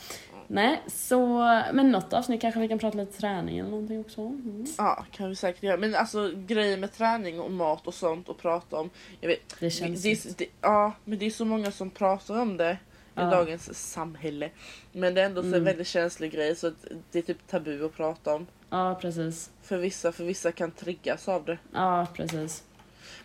Nej, 0.50 0.82
så, 0.88 1.38
men 1.74 1.92
något 1.92 2.14
avsnitt 2.14 2.42
kanske 2.42 2.60
vi 2.60 2.68
kan 2.68 2.80
prata 2.80 2.98
lite 2.98 3.18
träning 3.20 3.60
eller 3.60 3.70
någonting 3.70 4.00
också. 4.00 4.22
Mm. 4.22 4.66
Ja, 4.78 5.06
kan 5.12 5.30
vi 5.30 5.36
säkert 5.36 5.64
göra. 5.64 5.78
Men 5.78 5.96
alltså 5.96 6.32
grejer 6.36 6.78
med 6.78 6.94
träning 6.94 7.40
och 7.40 7.52
mat 7.52 7.88
och 7.88 7.94
sånt 7.94 8.30
och 8.30 8.38
prata 8.38 8.76
om. 8.80 8.90
Jag 9.22 9.28
vet, 9.30 9.56
Det 9.60 9.70
känns 9.70 10.02
det, 10.04 10.12
är, 10.12 10.18
det, 10.38 10.46
ja, 10.62 10.92
men 11.06 11.20
det 11.20 11.26
är 11.26 11.30
så 11.32 11.46
många 11.46 11.72
som 11.72 11.90
pratar 11.90 12.42
om 12.42 12.58
det 12.58 12.72
i 12.72 12.78
Ja. 13.20 13.24
dagens 13.30 13.92
samhälle. 13.92 14.50
Men 14.92 15.14
det 15.14 15.22
är 15.22 15.26
ändå 15.26 15.42
så 15.42 15.48
en 15.48 15.54
Mm. 15.54 15.64
väldigt 15.66 15.88
känslig 15.88 16.32
grej 16.32 16.56
så 16.56 16.68
att 16.68 16.86
det 17.12 17.18
är 17.20 17.24
typ 17.24 17.48
tabu 17.48 17.86
att 17.86 17.94
prata 17.96 18.36
om. 18.36 18.48
Ja, 18.70 18.98
precis. 19.02 19.50
För 19.62 19.78
vissa, 19.78 20.12
för 20.12 20.24
vissa 20.24 20.52
kan 20.52 20.72
triggas 20.72 21.28
av 21.28 21.46
det. 21.46 21.58
Ja, 21.74 22.08
precis. 22.14 22.64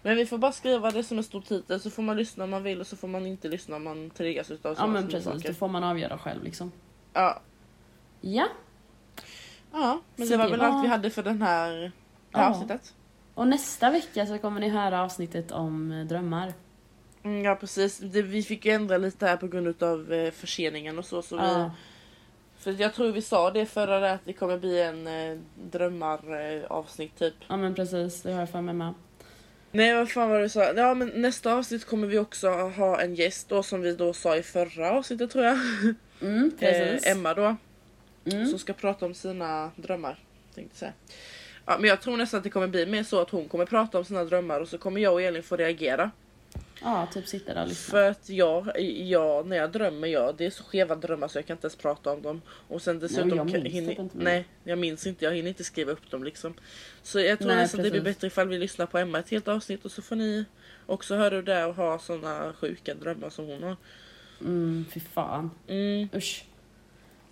Men 0.02 0.16
vi 0.16 0.26
får 0.26 0.38
bara 0.38 0.52
skriva 0.52 0.90
det 0.90 1.02
som 1.04 1.18
en 1.18 1.24
stor 1.24 1.40
titel 1.40 1.80
så 1.80 1.90
får 1.90 2.02
man 2.02 2.16
lyssna 2.16 2.44
om 2.44 2.50
man 2.50 2.62
vill 2.62 2.80
och 2.80 2.86
så 2.86 2.96
får 2.96 3.08
man 3.08 3.26
inte 3.26 3.48
lyssna 3.48 3.76
om 3.76 3.84
man 3.84 4.10
triggas 4.10 4.50
utav 4.50 4.72
Ja, 4.72 4.76
sådana 4.76 4.92
men 4.92 5.02
små 5.02 5.10
precis. 5.10 5.24
saker. 5.32 5.48
Då 5.48 5.54
får 5.54 5.68
man 5.68 5.84
avgöra 5.84 6.18
själv 6.18 6.44
liksom. 6.44 6.72
Ja. 7.12 7.40
Ja, 8.20 8.48
ja, 9.72 10.00
men 10.16 10.26
Så 10.26 10.32
det 10.32 10.36
var 10.38 10.44
det 10.44 10.50
väl 10.50 10.60
var- 10.60 10.66
allt 10.66 10.84
vi 10.84 10.88
hade 10.88 11.10
för 11.10 11.22
den 11.22 11.42
här, 11.42 11.70
det 11.72 12.38
här 12.38 12.44
Ja. 12.44 12.50
avsnittet. 12.50 12.94
och 13.34 13.48
nästa 13.48 13.90
vecka 13.90 14.26
så 14.26 14.38
kommer 14.38 14.60
ni 14.60 14.68
höra 14.68 15.02
avsnittet 15.02 15.52
om 15.52 15.92
eh, 15.92 16.06
drömmar. 16.06 16.52
Mm, 17.22 17.44
ja 17.44 17.54
precis, 17.56 17.98
det, 17.98 18.22
vi 18.22 18.42
fick 18.42 18.64
ju 18.66 18.72
ändra 18.72 18.96
lite 18.98 19.26
här 19.26 19.36
på 19.36 19.46
grund 19.48 19.82
av 19.82 20.12
eh, 20.12 20.30
förseningen 20.30 20.98
och 20.98 21.04
så. 21.04 21.22
så 21.22 21.36
vi, 21.36 21.42
Ja, 21.42 21.70
för 22.58 22.80
jag 22.80 22.94
tror 22.94 23.12
vi 23.12 23.22
sa 23.22 23.50
det 23.50 23.66
förra 23.66 24.12
att 24.12 24.20
det 24.24 24.32
kommer 24.32 24.58
bli 24.58 24.82
en 24.82 25.06
eh, 25.06 25.38
drömmar 25.70 26.40
eh, 26.40 26.64
avsnitt 26.70 27.18
typ. 27.18 27.34
ja, 27.48 27.56
men 27.56 27.74
precis. 27.74 28.22
Det 28.22 28.32
har 28.32 28.40
jag 28.40 28.50
för 28.50 28.60
mig 28.60 28.74
med. 28.74 28.94
Nej 29.72 29.94
vad 29.94 30.10
fan 30.10 30.30
var 30.30 30.36
det 30.36 30.44
du 30.44 30.48
sa? 30.48 30.72
Ja 30.72 30.94
men 30.94 31.08
nästa 31.08 31.54
avsnitt 31.54 31.84
kommer 31.84 32.06
vi 32.06 32.18
också 32.18 32.48
ha 32.50 33.00
en 33.00 33.14
gäst 33.14 33.48
då 33.48 33.62
som 33.62 33.80
vi 33.80 33.94
då 33.94 34.12
sa 34.12 34.36
i 34.36 34.42
förra 34.42 34.90
avsnittet 34.90 35.30
tror 35.30 35.44
jag. 35.44 35.58
Mm, 36.20 36.50
precis. 36.58 37.06
Eh, 37.06 37.12
Emma 37.12 37.34
då. 37.34 37.56
Mm. 38.24 38.46
Som 38.46 38.58
ska 38.58 38.72
prata 38.72 39.06
om 39.06 39.14
sina 39.14 39.70
drömmar. 39.76 40.18
Tänkte 40.54 40.72
jag 40.74 40.78
säga. 40.78 40.92
Ja, 41.66 41.76
men 41.78 41.88
jag 41.88 42.00
tror 42.00 42.16
nästan 42.16 42.38
att 42.38 42.44
det 42.44 42.50
kommer 42.50 42.66
bli 42.68 42.86
mer 42.86 43.02
så 43.02 43.20
att 43.20 43.30
hon 43.30 43.48
kommer 43.48 43.66
prata 43.66 43.98
om 43.98 44.04
sina 44.04 44.24
drömmar 44.24 44.60
och 44.60 44.68
så 44.68 44.78
kommer 44.78 45.00
jag 45.00 45.12
och 45.12 45.22
Elin 45.22 45.42
få 45.42 45.56
reagera. 45.56 46.10
Ja, 46.84 47.06
typ 47.12 47.26
sitta 47.26 47.54
där 47.54 47.62
och 47.62 47.68
lyssna. 47.68 47.90
För 47.90 48.10
att 48.10 48.28
jag, 48.28 48.80
jag, 49.08 49.46
när 49.46 49.56
jag 49.56 49.72
drömmer, 49.72 50.08
jag, 50.08 50.36
det 50.36 50.46
är 50.46 50.50
så 50.50 50.62
skeva 50.64 50.94
drömmar 50.94 51.28
så 51.28 51.38
jag 51.38 51.46
kan 51.46 51.56
inte 51.56 51.64
ens 51.66 51.76
prata 51.76 52.12
om 52.12 52.22
dem. 52.22 52.42
Och 52.68 52.82
sen 52.82 52.98
dessutom... 52.98 53.28
Nej, 53.28 53.36
jag 53.38 53.50
kan- 53.50 53.62
minns 53.62 53.74
hinner, 53.74 53.88
typ 53.90 53.98
inte. 53.98 54.18
Nej, 54.18 54.44
jag 54.64 54.78
minns 54.78 55.06
inte. 55.06 55.24
Jag 55.24 55.34
hinner 55.34 55.48
inte 55.48 55.64
skriva 55.64 55.92
upp 55.92 56.10
dem 56.10 56.24
liksom. 56.24 56.54
Så 57.02 57.20
jag 57.20 57.38
tror 57.38 57.48
Nej, 57.48 57.56
nästan 57.56 57.82
det 57.82 57.90
blir 57.90 58.00
bättre 58.00 58.26
ifall 58.26 58.48
vi 58.48 58.58
lyssnar 58.58 58.86
på 58.86 58.98
Emma 58.98 59.18
ett 59.18 59.30
helt 59.30 59.48
avsnitt 59.48 59.84
och 59.84 59.90
så 59.90 60.02
får 60.02 60.16
ni 60.16 60.44
också 60.86 61.16
höra 61.16 61.34
hur 61.34 61.42
det 61.42 61.54
är 61.54 61.68
och 61.68 61.74
ha 61.74 61.98
såna 61.98 62.52
sjuka 62.60 62.94
drömmar 62.94 63.30
som 63.30 63.46
hon 63.46 63.62
har. 63.62 63.76
Mm, 64.40 64.84
fy 64.92 65.00
fan. 65.00 65.50
Mm, 65.68 66.08
Usch. 66.14 66.44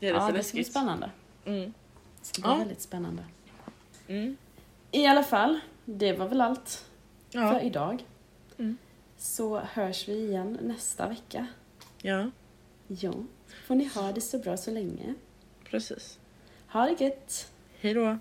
det 0.00 0.08
är 0.08 0.12
lite 0.12 0.24
Ja, 0.24 0.32
det 0.32 0.42
ska 0.42 0.54
bli 0.54 0.64
spännande. 0.64 1.10
Mm, 1.44 1.72
Det 2.20 2.26
ska 2.26 2.42
bli 2.42 2.50
Ja. 2.50 2.56
väldigt 2.58 2.80
spännande. 2.80 3.22
mm, 4.08 4.36
I 4.92 5.06
alla 5.06 5.22
fall, 5.22 5.60
det 5.84 6.12
var 6.12 6.28
väl 6.28 6.40
allt 6.40 6.84
för 7.32 7.38
ja, 7.38 7.60
idag. 7.60 8.04
Mm. 8.58 8.76
Så 9.22 9.58
hörs 9.58 10.08
vi 10.08 10.12
igen 10.26 10.58
nästa 10.62 11.08
vecka. 11.08 11.46
ja, 12.02 12.30
Ja, 12.86 13.12
får 13.66 13.74
ni 13.74 13.84
ha 13.84 14.12
det 14.12 14.20
så 14.20 14.38
bra 14.38 14.56
så 14.56 14.70
länge. 14.70 15.14
precis. 15.64 16.18
Ha 16.68 16.86
det 16.86 17.04
gött! 17.04 17.52
Hej 17.80 17.94
då. 17.94 18.18